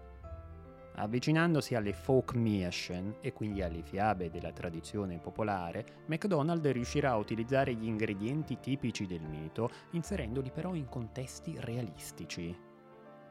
Avvicinandosi 0.97 1.73
alle 1.73 1.93
folk 1.93 2.35
Märchen 2.35 3.15
e 3.19 3.33
quindi 3.33 3.63
alle 3.63 3.81
fiabe 3.81 4.29
della 4.29 4.51
tradizione 4.51 5.17
popolare, 5.17 6.03
MacDonald 6.05 6.67
riuscirà 6.67 7.13
a 7.13 7.17
utilizzare 7.17 7.73
gli 7.73 7.87
ingredienti 7.87 8.59
tipici 8.59 9.07
del 9.07 9.23
mito, 9.23 9.71
inserendoli 9.93 10.51
però 10.51 10.75
in 10.75 10.87
contesti 10.87 11.55
realistici. 11.61 12.55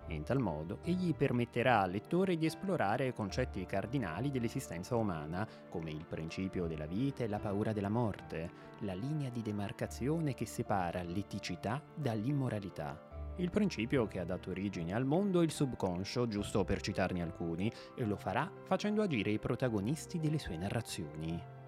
In 0.09 0.25
tal 0.25 0.41
modo 0.41 0.79
egli 0.83 1.15
permetterà 1.15 1.83
al 1.83 1.93
lettore 1.93 2.37
di 2.37 2.47
esplorare 2.47 3.13
concetti 3.13 3.65
cardinali 3.65 4.31
dell'esistenza 4.31 4.97
umana, 4.97 5.47
come 5.69 5.91
il 5.91 6.05
principio 6.05 6.67
della 6.67 6.87
vita 6.87 7.23
e 7.23 7.29
la 7.29 7.39
paura 7.39 7.73
della 7.73 7.89
morte, 7.89 8.51
la 8.81 8.95
linea 8.95 9.31
di 9.31 9.43
demarcazione 9.43 10.35
che 10.35 10.47
separa 10.47 11.03
l'eticità 11.03 11.81
dall'immoralità, 11.95 13.09
il 13.37 13.51
principio 13.51 14.07
che 14.07 14.19
ha 14.19 14.25
dato 14.25 14.51
origine 14.51 14.93
al 14.93 15.07
mondo 15.07 15.41
il 15.41 15.51
subconscio, 15.51 16.27
giusto 16.29 16.63
per 16.65 16.81
citarne 16.83 17.23
alcuni, 17.23 17.73
e 17.97 18.05
lo 18.05 18.17
farà 18.17 18.51
facendo 18.65 19.03
agire 19.03 19.31
i 19.31 19.39
protagonisti 19.39 20.19
delle 20.19 20.39
sue 20.39 20.59
narrazioni. 20.59 21.60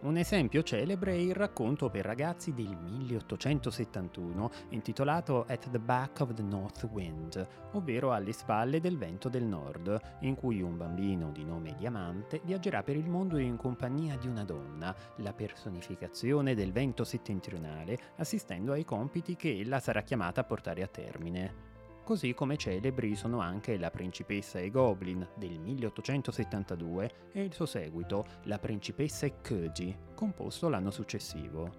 Un 0.00 0.16
esempio 0.16 0.62
celebre 0.62 1.10
è 1.10 1.16
il 1.16 1.34
racconto 1.34 1.90
per 1.90 2.04
ragazzi 2.04 2.54
del 2.54 2.76
1871 2.76 4.50
intitolato 4.68 5.44
At 5.48 5.70
the 5.70 5.80
Back 5.80 6.20
of 6.20 6.34
the 6.34 6.42
North 6.42 6.88
Wind, 6.92 7.44
ovvero 7.72 8.12
alle 8.12 8.30
spalle 8.30 8.78
del 8.80 8.96
vento 8.96 9.28
del 9.28 9.42
nord, 9.42 10.00
in 10.20 10.36
cui 10.36 10.62
un 10.62 10.76
bambino 10.76 11.32
di 11.32 11.44
nome 11.44 11.74
Diamante 11.76 12.40
viaggerà 12.44 12.84
per 12.84 12.94
il 12.94 13.08
mondo 13.08 13.38
in 13.38 13.56
compagnia 13.56 14.16
di 14.16 14.28
una 14.28 14.44
donna, 14.44 14.94
la 15.16 15.32
personificazione 15.32 16.54
del 16.54 16.70
vento 16.70 17.02
settentrionale, 17.02 17.98
assistendo 18.18 18.70
ai 18.70 18.84
compiti 18.84 19.34
che 19.34 19.58
ella 19.58 19.80
sarà 19.80 20.02
chiamata 20.02 20.42
a 20.42 20.44
portare 20.44 20.84
a 20.84 20.86
termine 20.86 21.68
così 22.08 22.32
come 22.32 22.56
celebri 22.56 23.14
sono 23.14 23.40
anche 23.40 23.76
La 23.76 23.90
principessa 23.90 24.58
e 24.58 24.70
Goblin 24.70 25.28
del 25.34 25.58
1872 25.58 27.12
e 27.32 27.42
il 27.42 27.52
suo 27.52 27.66
seguito 27.66 28.24
La 28.44 28.58
principessa 28.58 29.26
e 29.26 29.42
Koji, 29.46 29.94
composto 30.14 30.70
l'anno 30.70 30.90
successivo. 30.90 31.70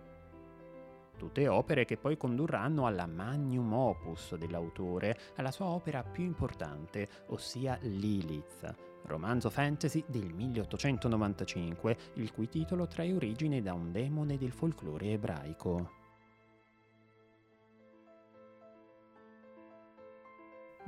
Tutte 1.17 1.47
opere 1.47 1.83
che 1.83 1.97
poi 1.97 2.15
condurranno 2.15 2.85
alla 2.85 3.07
magnum 3.07 3.73
opus 3.73 4.35
dell'autore, 4.35 5.17
alla 5.37 5.49
sua 5.49 5.65
opera 5.65 6.03
più 6.03 6.25
importante, 6.25 7.09
ossia 7.29 7.79
Lilith, 7.81 8.75
romanzo 9.05 9.49
fantasy 9.49 10.03
del 10.05 10.31
1895, 10.31 11.97
il 12.13 12.31
cui 12.31 12.47
titolo 12.47 12.85
trae 12.85 13.11
origine 13.13 13.63
da 13.63 13.73
un 13.73 13.91
demone 13.91 14.37
del 14.37 14.51
folklore 14.51 15.09
ebraico. 15.09 15.98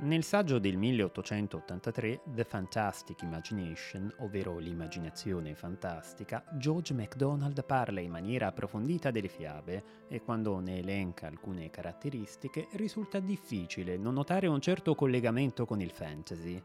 Nel 0.02 0.24
saggio 0.24 0.58
del 0.58 0.76
1883 0.78 2.22
The 2.34 2.42
Fantastic 2.42 3.22
Imagination, 3.22 4.12
ovvero 4.18 4.58
l'immaginazione 4.58 5.54
fantastica, 5.54 6.44
George 6.54 6.92
MacDonald 6.92 7.64
parla 7.64 8.00
in 8.00 8.10
maniera 8.10 8.48
approfondita 8.48 9.12
delle 9.12 9.28
fiabe 9.28 9.84
e 10.08 10.20
quando 10.20 10.58
ne 10.58 10.78
elenca 10.78 11.28
alcune 11.28 11.70
caratteristiche 11.70 12.66
risulta 12.72 13.20
difficile 13.20 13.96
non 13.96 14.14
notare 14.14 14.48
un 14.48 14.60
certo 14.60 14.96
collegamento 14.96 15.64
con 15.66 15.80
il 15.80 15.92
fantasy. 15.92 16.60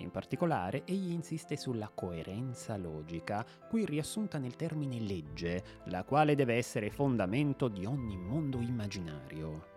In 0.00 0.10
particolare, 0.10 0.82
egli 0.84 1.12
insiste 1.12 1.56
sulla 1.56 1.90
coerenza 1.94 2.76
logica, 2.76 3.42
qui 3.70 3.86
riassunta 3.86 4.36
nel 4.36 4.54
termine 4.54 5.00
legge, 5.00 5.64
la 5.84 6.04
quale 6.04 6.34
deve 6.34 6.56
essere 6.56 6.90
fondamento 6.90 7.68
di 7.68 7.86
ogni 7.86 8.18
mondo 8.18 8.60
immaginario. 8.60 9.72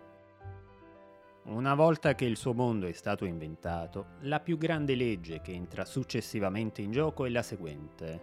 Una 1.48 1.74
volta 1.74 2.14
che 2.14 2.26
il 2.26 2.36
suo 2.36 2.52
mondo 2.52 2.86
è 2.86 2.92
stato 2.92 3.24
inventato, 3.24 4.16
la 4.20 4.38
più 4.38 4.58
grande 4.58 4.94
legge 4.94 5.40
che 5.40 5.52
entra 5.52 5.86
successivamente 5.86 6.82
in 6.82 6.90
gioco 6.90 7.24
è 7.24 7.30
la 7.30 7.40
seguente. 7.40 8.20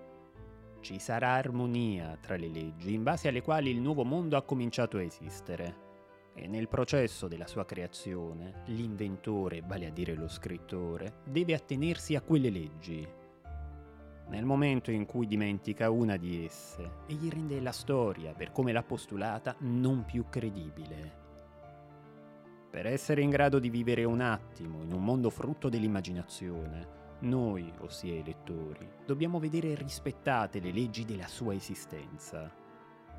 Ci 0.79 0.99
sarà 0.99 1.31
armonia 1.31 2.15
tra 2.21 2.35
le 2.35 2.47
leggi 2.47 2.93
in 2.93 3.01
base 3.01 3.27
alle 3.27 3.41
quali 3.41 3.71
il 3.71 3.81
nuovo 3.81 4.05
mondo 4.05 4.37
ha 4.37 4.43
cominciato 4.43 4.97
a 4.97 5.01
esistere. 5.01 5.83
E 6.35 6.45
nel 6.45 6.67
processo 6.67 7.27
della 7.27 7.47
sua 7.47 7.65
creazione, 7.65 8.61
l'inventore, 8.65 9.63
vale 9.65 9.87
a 9.87 9.91
dire 9.91 10.13
lo 10.13 10.27
scrittore, 10.27 11.21
deve 11.23 11.55
attenersi 11.55 12.13
a 12.13 12.21
quelle 12.21 12.51
leggi. 12.51 13.07
Nel 14.27 14.45
momento 14.45 14.91
in 14.91 15.07
cui 15.07 15.25
dimentica 15.25 15.89
una 15.89 16.15
di 16.17 16.45
esse, 16.45 16.97
egli 17.07 17.29
rende 17.29 17.59
la 17.59 17.71
storia, 17.71 18.33
per 18.33 18.51
come 18.51 18.71
l'ha 18.71 18.83
postulata, 18.83 19.55
non 19.61 20.05
più 20.05 20.25
credibile. 20.29 21.24
Per 22.75 22.87
essere 22.87 23.21
in 23.21 23.29
grado 23.29 23.57
di 23.57 23.69
vivere 23.69 24.03
un 24.03 24.19
attimo 24.19 24.83
in 24.83 24.91
un 24.91 25.01
mondo 25.01 25.29
frutto 25.29 25.69
dell'immaginazione, 25.69 27.13
noi, 27.19 27.71
ossia 27.79 28.13
i 28.13 28.21
lettori, 28.21 28.85
dobbiamo 29.05 29.39
vedere 29.39 29.75
rispettate 29.75 30.59
le 30.59 30.73
leggi 30.73 31.05
della 31.05 31.27
sua 31.27 31.53
esistenza. 31.53 32.53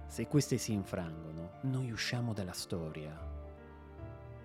Se 0.05 0.27
queste 0.27 0.59
si 0.59 0.75
infrangono, 0.75 1.53
noi 1.63 1.91
usciamo 1.91 2.35
dalla 2.35 2.53
storia. 2.53 3.19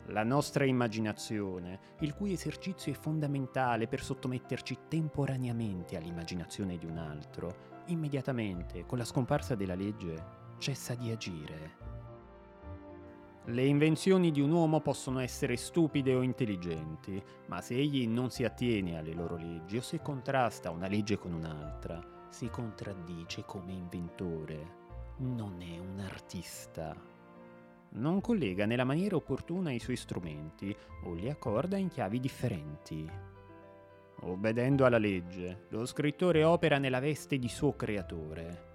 La 0.06 0.24
nostra 0.24 0.64
immaginazione, 0.64 1.98
il 2.00 2.14
cui 2.14 2.32
esercizio 2.32 2.94
è 2.94 2.96
fondamentale 2.96 3.90
per 3.90 4.02
sottometterci 4.02 4.78
temporaneamente 4.88 5.98
all'immaginazione 5.98 6.78
di 6.78 6.86
un 6.86 6.98
altro, 6.98 7.82
immediatamente, 7.88 8.86
con 8.86 8.98
la 8.98 9.04
scomparsa 9.04 9.56
della 9.56 9.76
legge, 9.76 10.24
cessa 10.58 10.96
di 10.96 11.12
agire. 11.12 11.81
Le 13.46 13.66
invenzioni 13.66 14.30
di 14.30 14.40
un 14.40 14.52
uomo 14.52 14.82
possono 14.82 15.20
essere 15.20 15.58
stupide 15.58 16.14
o 16.14 16.22
intelligenti, 16.22 17.22
ma 17.48 17.60
se 17.60 17.76
egli 17.76 18.08
non 18.08 18.30
si 18.30 18.44
attiene 18.44 19.00
alle 19.00 19.14
loro 19.14 19.36
leggi 19.36 19.78
o 19.78 19.82
se 19.82 20.00
contrasta 20.00 20.70
una 20.70 20.88
legge 20.88 21.18
con 21.18 21.34
un'altra, 21.34 22.00
si 22.30 22.50
contraddice 22.50 23.44
come 23.44 23.74
inventore. 23.74 24.80
Non 25.18 25.60
è 25.60 25.80
un 25.80 26.00
artista. 26.00 26.96
Non 27.94 28.22
collega 28.22 28.68
nella 28.68 28.84
maniera 28.84 29.16
opportuna 29.16 29.72
i 29.72 29.80
suoi 29.80 29.96
strumenti 29.98 30.74
o 31.06 31.14
li 31.14 31.28
accorda 31.28 31.78
in 31.78 31.88
chiavi 31.88 32.20
differenti. 32.20 33.10
Obbedendo 34.22 34.86
alla 34.86 35.00
legge, 35.00 35.66
lo 35.70 35.88
scrittore 35.88 36.44
opera 36.44 36.78
nella 36.78 37.00
veste 37.00 37.40
di 37.40 37.50
suo 37.50 37.76
creatore. 37.76 38.70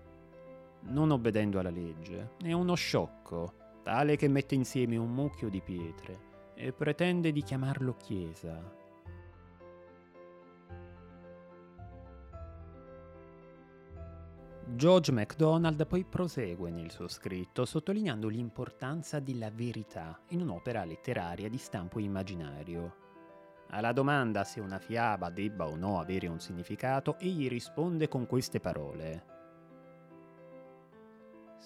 Non 0.88 1.12
obbedendo 1.12 1.60
alla 1.60 1.70
legge, 1.70 2.32
è 2.42 2.52
uno 2.52 2.74
sciocco, 2.74 3.64
tale 3.86 4.16
che 4.16 4.26
mette 4.26 4.56
insieme 4.56 4.96
un 4.96 5.14
mucchio 5.14 5.48
di 5.48 5.60
pietre 5.60 6.18
e 6.56 6.72
pretende 6.72 7.30
di 7.30 7.40
chiamarlo 7.40 7.94
chiesa. 7.94 8.60
George 14.74 15.12
MacDonald 15.12 15.86
poi 15.86 16.04
prosegue 16.04 16.72
nel 16.72 16.90
suo 16.90 17.06
scritto 17.06 17.64
sottolineando 17.64 18.26
l'importanza 18.26 19.20
della 19.20 19.52
verità 19.52 20.20
in 20.30 20.40
un'opera 20.40 20.84
letteraria 20.84 21.48
di 21.48 21.58
stampo 21.58 22.00
immaginario. 22.00 22.96
Alla 23.68 23.92
domanda 23.92 24.42
se 24.42 24.58
una 24.58 24.80
fiaba 24.80 25.30
debba 25.30 25.68
o 25.68 25.76
no 25.76 26.00
avere 26.00 26.26
un 26.26 26.40
significato, 26.40 27.20
egli 27.20 27.48
risponde 27.48 28.08
con 28.08 28.26
queste 28.26 28.58
parole. 28.58 29.35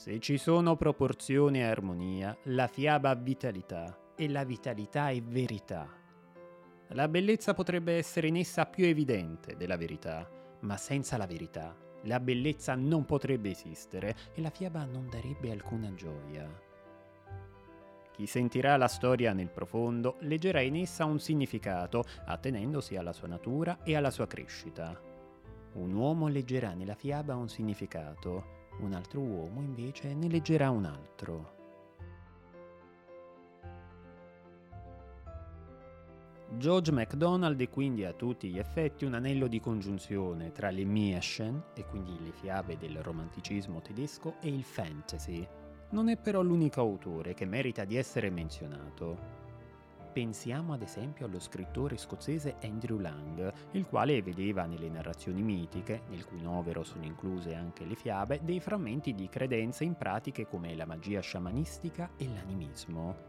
Se 0.01 0.19
ci 0.19 0.39
sono 0.39 0.77
proporzione 0.77 1.59
e 1.59 1.65
armonia, 1.65 2.35
la 2.45 2.69
fiaba 2.69 3.11
ha 3.11 3.15
vitalità 3.15 4.15
e 4.17 4.31
la 4.31 4.45
vitalità 4.45 5.11
è 5.11 5.21
verità. 5.21 5.87
La 6.93 7.07
bellezza 7.07 7.53
potrebbe 7.53 7.99
essere 7.99 8.29
in 8.29 8.37
essa 8.37 8.65
più 8.65 8.87
evidente 8.87 9.57
della 9.59 9.77
verità, 9.77 10.27
ma 10.61 10.79
senza 10.79 11.19
la 11.19 11.27
verità 11.27 11.77
la 12.05 12.19
bellezza 12.19 12.75
non 12.77 13.05
potrebbe 13.05 13.51
esistere 13.51 14.17
e 14.33 14.41
la 14.41 14.49
fiaba 14.49 14.87
non 14.87 15.07
darebbe 15.11 15.51
alcuna 15.51 15.93
gioia. 15.93 16.49
Chi 18.11 18.25
sentirà 18.25 18.79
la 18.79 18.89
storia 18.89 19.35
nel 19.35 19.51
profondo 19.51 20.17
leggerà 20.21 20.63
in 20.63 20.77
essa 20.77 21.05
un 21.05 21.21
significato, 21.21 22.05
attenendosi 22.25 22.97
alla 22.97 23.13
sua 23.13 23.29
natura 23.29 23.83
e 23.83 23.97
alla 23.97 24.11
sua 24.11 24.27
crescita. 24.27 24.99
Un 25.75 25.93
uomo 25.93 26.29
leggerà 26.29 26.73
nella 26.73 26.95
fiaba 26.95 27.37
un 27.37 27.51
significato, 27.51 28.60
un 28.85 28.93
altro 28.93 29.21
uomo 29.21 29.61
invece 29.61 30.15
ne 30.15 30.29
leggerà 30.29 30.71
un 30.71 30.85
altro. 30.85 31.59
George 36.57 36.91
MacDonald 36.91 37.61
è 37.61 37.69
quindi 37.69 38.05
a 38.05 38.13
tutti 38.13 38.49
gli 38.49 38.59
effetti 38.59 39.05
un 39.05 39.15
anello 39.15 39.47
di 39.47 39.61
congiunzione 39.61 40.51
tra 40.51 40.71
le 40.71 40.85
Märchen, 40.85 41.63
e 41.75 41.85
quindi 41.85 42.19
le 42.21 42.33
fiabe 42.33 42.77
del 42.77 43.01
romanticismo 43.03 43.81
tedesco, 43.81 44.35
e 44.41 44.49
il 44.49 44.65
fantasy. 44.65 45.47
Non 45.91 46.09
è 46.09 46.17
però 46.17 46.43
l'unico 46.43 46.81
autore 46.81 47.35
che 47.35 47.45
merita 47.45 47.85
di 47.85 47.97
essere 47.97 48.31
menzionato. 48.31 49.49
Pensiamo 50.13 50.73
ad 50.73 50.83
esempio 50.83 51.27
allo 51.27 51.39
scrittore 51.39 51.97
scozzese 51.97 52.57
Andrew 52.65 52.99
Lang, 52.99 53.53
il 53.73 53.87
quale 53.87 54.21
vedeva 54.23 54.67
nelle 54.67 54.89
narrazioni 54.89 55.41
mitiche, 55.41 56.03
nel 56.09 56.25
cui 56.25 56.43
novero 56.43 56.83
sono 56.83 57.05
incluse 57.05 57.55
anche 57.55 57.85
le 57.85 57.95
fiabe, 57.95 58.41
dei 58.43 58.59
frammenti 58.59 59.15
di 59.15 59.29
credenze 59.29 59.85
in 59.85 59.95
pratiche 59.95 60.49
come 60.49 60.75
la 60.75 60.85
magia 60.85 61.21
sciamanistica 61.21 62.11
e 62.17 62.29
l'animismo. 62.29 63.29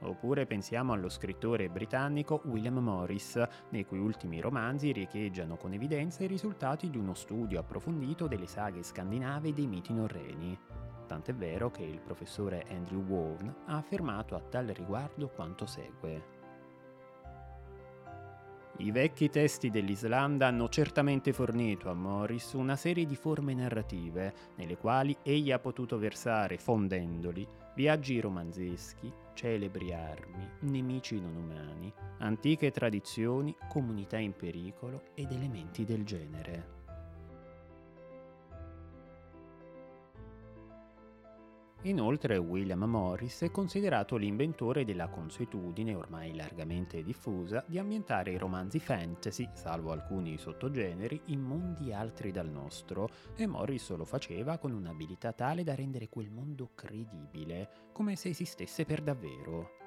Oppure 0.00 0.46
pensiamo 0.46 0.92
allo 0.92 1.08
scrittore 1.08 1.68
britannico 1.68 2.42
William 2.46 2.78
Morris, 2.78 3.40
nei 3.70 3.86
cui 3.86 4.00
ultimi 4.00 4.40
romanzi 4.40 4.90
riecheggiano 4.90 5.56
con 5.56 5.74
evidenza 5.74 6.24
i 6.24 6.26
risultati 6.26 6.90
di 6.90 6.98
uno 6.98 7.14
studio 7.14 7.60
approfondito 7.60 8.26
delle 8.26 8.46
saghe 8.46 8.82
scandinave 8.82 9.54
dei 9.54 9.68
miti 9.68 9.92
norreni. 9.92 10.58
Tant'è 11.06 11.34
vero 11.34 11.70
che 11.70 11.82
il 11.82 12.00
professore 12.00 12.66
Andrew 12.68 13.02
Warren 13.02 13.54
ha 13.66 13.76
affermato 13.76 14.34
a 14.34 14.40
tal 14.40 14.66
riguardo 14.66 15.28
quanto 15.28 15.64
segue. 15.66 16.34
I 18.78 18.90
vecchi 18.90 19.30
testi 19.30 19.70
dell'Islanda 19.70 20.48
hanno 20.48 20.68
certamente 20.68 21.32
fornito 21.32 21.88
a 21.88 21.94
Morris 21.94 22.52
una 22.52 22.76
serie 22.76 23.06
di 23.06 23.16
forme 23.16 23.54
narrative 23.54 24.34
nelle 24.56 24.76
quali 24.76 25.16
egli 25.22 25.50
ha 25.50 25.58
potuto 25.58 25.96
versare, 25.98 26.58
fondendoli, 26.58 27.46
viaggi 27.74 28.20
romanzeschi, 28.20 29.10
celebri 29.32 29.94
armi, 29.94 30.46
nemici 30.60 31.18
non 31.18 31.36
umani, 31.36 31.90
antiche 32.18 32.70
tradizioni, 32.70 33.56
comunità 33.66 34.18
in 34.18 34.34
pericolo 34.34 35.04
ed 35.14 35.32
elementi 35.32 35.84
del 35.86 36.04
genere. 36.04 36.75
Inoltre 41.82 42.36
William 42.38 42.82
Morris 42.84 43.42
è 43.42 43.50
considerato 43.50 44.16
l'inventore 44.16 44.84
della 44.84 45.08
consuetudine 45.08 45.94
ormai 45.94 46.34
largamente 46.34 47.02
diffusa 47.02 47.62
di 47.66 47.78
ambientare 47.78 48.32
i 48.32 48.38
romanzi 48.38 48.80
fantasy, 48.80 49.48
salvo 49.52 49.92
alcuni 49.92 50.36
sottogeneri, 50.36 51.20
in 51.26 51.40
mondi 51.40 51.92
altri 51.92 52.32
dal 52.32 52.48
nostro 52.48 53.08
e 53.36 53.46
Morris 53.46 53.94
lo 53.94 54.04
faceva 54.04 54.58
con 54.58 54.72
un'abilità 54.72 55.32
tale 55.32 55.62
da 55.62 55.74
rendere 55.76 56.08
quel 56.08 56.30
mondo 56.30 56.70
credibile, 56.74 57.68
come 57.92 58.16
se 58.16 58.30
esistesse 58.30 58.84
per 58.84 59.02
davvero. 59.02 59.85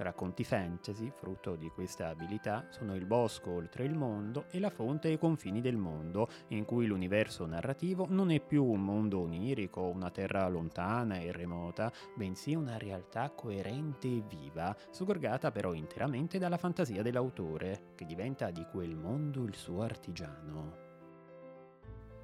Racconti 0.00 0.44
fantasy, 0.44 1.10
frutto 1.10 1.56
di 1.56 1.68
questa 1.70 2.08
abilità, 2.08 2.68
sono 2.70 2.94
il 2.94 3.04
bosco 3.04 3.50
oltre 3.50 3.84
il 3.84 3.94
mondo 3.94 4.44
e 4.48 4.60
la 4.60 4.70
fonte 4.70 5.08
ai 5.08 5.18
confini 5.18 5.60
del 5.60 5.76
mondo, 5.76 6.28
in 6.48 6.64
cui 6.64 6.86
l'universo 6.86 7.44
narrativo 7.46 8.06
non 8.08 8.30
è 8.30 8.38
più 8.38 8.64
un 8.64 8.84
mondo 8.84 9.18
onirico, 9.18 9.82
una 9.82 10.10
terra 10.10 10.46
lontana 10.46 11.18
e 11.18 11.32
remota, 11.32 11.90
bensì 12.14 12.54
una 12.54 12.78
realtà 12.78 13.30
coerente 13.30 14.06
e 14.06 14.22
viva, 14.28 14.76
sugorgata 14.90 15.50
però 15.50 15.72
interamente 15.72 16.38
dalla 16.38 16.58
fantasia 16.58 17.02
dell'autore, 17.02 17.92
che 17.96 18.04
diventa 18.04 18.52
di 18.52 18.64
quel 18.70 18.94
mondo 18.94 19.42
il 19.42 19.56
suo 19.56 19.82
artigiano. 19.82 20.87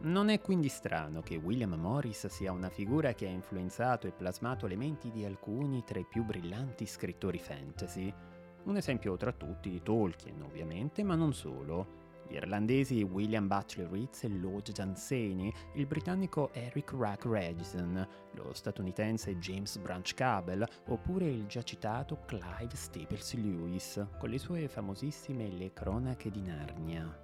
Non 0.05 0.29
è 0.29 0.39
quindi 0.43 0.69
strano 0.69 1.23
che 1.23 1.37
William 1.37 1.73
Morris 1.77 2.27
sia 2.27 2.53
una 2.53 2.69
figura 2.69 3.15
che 3.15 3.27
ha 3.27 3.31
influenzato 3.31 4.07
e 4.07 4.13
plasmato 4.13 4.67
elementi 4.67 5.11
di 5.11 5.25
alcuni 5.25 5.83
tra 5.83 5.99
i 5.99 6.05
più 6.05 6.25
brillanti 6.25 6.85
scrittori 6.85 7.39
fantasy. 7.39 8.13
Un 8.65 8.77
esempio 8.77 9.17
tra 9.17 9.33
tutti 9.33 9.81
Tolkien, 9.83 10.43
ovviamente, 10.43 11.03
ma 11.03 11.15
non 11.15 11.33
solo. 11.33 12.03
Gli 12.29 12.35
irlandesi 12.35 13.03
William 13.03 13.47
Butler 13.47 13.91
Yeats 13.95 14.25
e 14.25 14.29
Lord 14.29 14.73
Janseni, 14.73 15.51
il 15.77 15.87
britannico 15.87 16.53
Eric 16.53 16.93
Rack 16.93 17.25
Regison, 17.25 18.07
lo 18.33 18.53
statunitense 18.53 19.39
James 19.39 19.79
Branch 19.79 20.13
Cabell, 20.13 20.67
oppure 20.89 21.31
il 21.31 21.47
già 21.47 21.63
citato 21.63 22.21
Clive 22.27 22.75
Staples 22.75 23.35
Lewis, 23.37 24.07
con 24.19 24.29
le 24.29 24.39
sue 24.39 24.69
famosissime 24.69 25.49
Le 25.49 25.73
cronache 25.73 26.31
di 26.31 26.43
Narnia. 26.43 27.24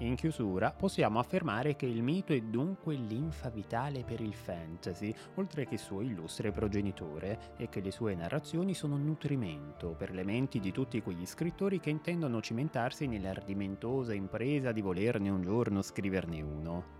In 0.00 0.14
chiusura 0.14 0.72
possiamo 0.72 1.18
affermare 1.18 1.74
che 1.74 1.86
il 1.86 2.02
mito 2.02 2.34
è 2.34 2.40
dunque 2.42 2.94
linfa 2.94 3.48
vitale 3.48 4.04
per 4.04 4.20
il 4.20 4.34
fantasy, 4.34 5.14
oltre 5.36 5.66
che 5.66 5.78
suo 5.78 6.02
illustre 6.02 6.52
progenitore, 6.52 7.54
e 7.56 7.70
che 7.70 7.80
le 7.80 7.90
sue 7.90 8.14
narrazioni 8.14 8.74
sono 8.74 8.98
nutrimento 8.98 9.94
per 9.96 10.10
le 10.10 10.22
menti 10.22 10.60
di 10.60 10.70
tutti 10.70 11.00
quegli 11.00 11.24
scrittori 11.24 11.80
che 11.80 11.88
intendono 11.88 12.42
cimentarsi 12.42 13.06
nell'ardimentosa 13.06 14.12
impresa 14.12 14.70
di 14.70 14.82
volerne 14.82 15.30
un 15.30 15.40
giorno 15.40 15.80
scriverne 15.80 16.42
uno. 16.42 16.95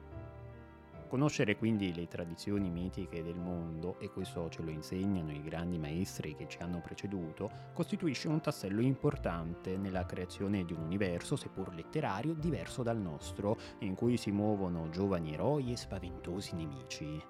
Conoscere 1.09 1.57
quindi 1.57 1.95
le 1.95 2.09
tradizioni 2.09 2.69
mitiche 2.69 3.23
del 3.23 3.39
mondo, 3.39 3.99
e 4.01 4.11
questo 4.11 4.49
ce 4.49 4.63
lo 4.63 4.71
insegnano 4.71 5.31
i 5.31 5.41
grandi 5.41 5.79
maestri 5.79 6.35
che 6.35 6.49
ci 6.49 6.59
hanno 6.59 6.81
preceduto, 6.81 7.51
costituisce 7.73 8.29
un 8.29 8.41
tassello 8.41 8.81
importante 8.81 9.77
nella 9.77 10.05
creazione 10.05 10.65
di 10.65 10.73
un 10.73 10.83
universo, 10.83 11.37
seppur 11.37 11.73
letterario, 11.75 12.35
diverso 12.35 12.83
dal 12.83 12.99
nostro, 12.99 13.57
in 13.81 13.95
cui 13.95 14.17
si 14.17 14.31
muovono 14.31 14.91
giovani 14.91 15.33
eroi 15.33 15.73
e 15.73 15.77
spaventosi 15.77 16.55
nemici. 16.57 17.23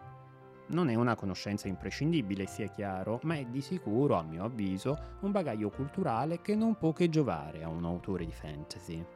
Non 0.69 0.89
è 0.89 0.95
una 0.95 1.15
conoscenza 1.15 1.69
imprescindibile, 1.69 2.47
sia 2.47 2.67
chiaro, 2.69 3.21
ma 3.23 3.37
è 3.37 3.45
di 3.45 3.61
sicuro, 3.61 4.17
a 4.17 4.23
mio 4.23 4.45
avviso, 4.45 4.99
un 5.21 5.31
bagaglio 5.31 5.71
culturale 5.71 6.41
che 6.41 6.57
non 6.57 6.77
può 6.77 6.93
che 6.93 7.09
giovare 7.09 7.63
a 7.63 7.69
un 7.69 7.85
autore 7.85 8.25
di 8.25 8.33
fantasy. 8.33 9.16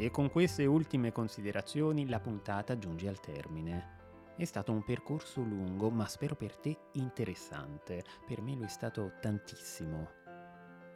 E 0.00 0.12
con 0.12 0.30
queste 0.30 0.64
ultime 0.64 1.10
considerazioni 1.10 2.08
la 2.08 2.20
puntata 2.20 2.78
giunge 2.78 3.08
al 3.08 3.18
termine. 3.18 3.96
È 4.36 4.44
stato 4.44 4.70
un 4.70 4.84
percorso 4.84 5.40
lungo, 5.40 5.90
ma 5.90 6.06
spero 6.06 6.36
per 6.36 6.54
te 6.54 6.78
interessante. 6.92 8.04
Per 8.24 8.40
me 8.40 8.54
lo 8.54 8.64
è 8.64 8.68
stato 8.68 9.14
tantissimo. 9.20 10.08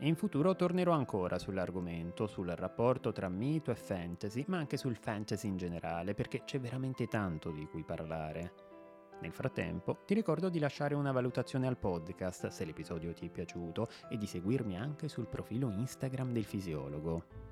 In 0.02 0.14
futuro 0.14 0.54
tornerò 0.54 0.92
ancora 0.92 1.40
sull'argomento, 1.40 2.28
sul 2.28 2.46
rapporto 2.50 3.10
tra 3.10 3.28
mito 3.28 3.72
e 3.72 3.74
fantasy, 3.74 4.44
ma 4.46 4.58
anche 4.58 4.76
sul 4.76 4.94
fantasy 4.94 5.48
in 5.48 5.56
generale, 5.56 6.14
perché 6.14 6.44
c'è 6.44 6.60
veramente 6.60 7.08
tanto 7.08 7.50
di 7.50 7.66
cui 7.66 7.82
parlare. 7.82 8.52
Nel 9.20 9.32
frattempo 9.32 9.98
ti 10.06 10.14
ricordo 10.14 10.48
di 10.48 10.60
lasciare 10.60 10.94
una 10.94 11.10
valutazione 11.10 11.66
al 11.66 11.76
podcast 11.76 12.46
se 12.46 12.64
l'episodio 12.64 13.12
ti 13.12 13.26
è 13.26 13.30
piaciuto 13.30 13.88
e 14.08 14.16
di 14.16 14.26
seguirmi 14.26 14.76
anche 14.76 15.08
sul 15.08 15.26
profilo 15.26 15.70
Instagram 15.70 16.32
del 16.32 16.44
fisiologo. 16.44 17.51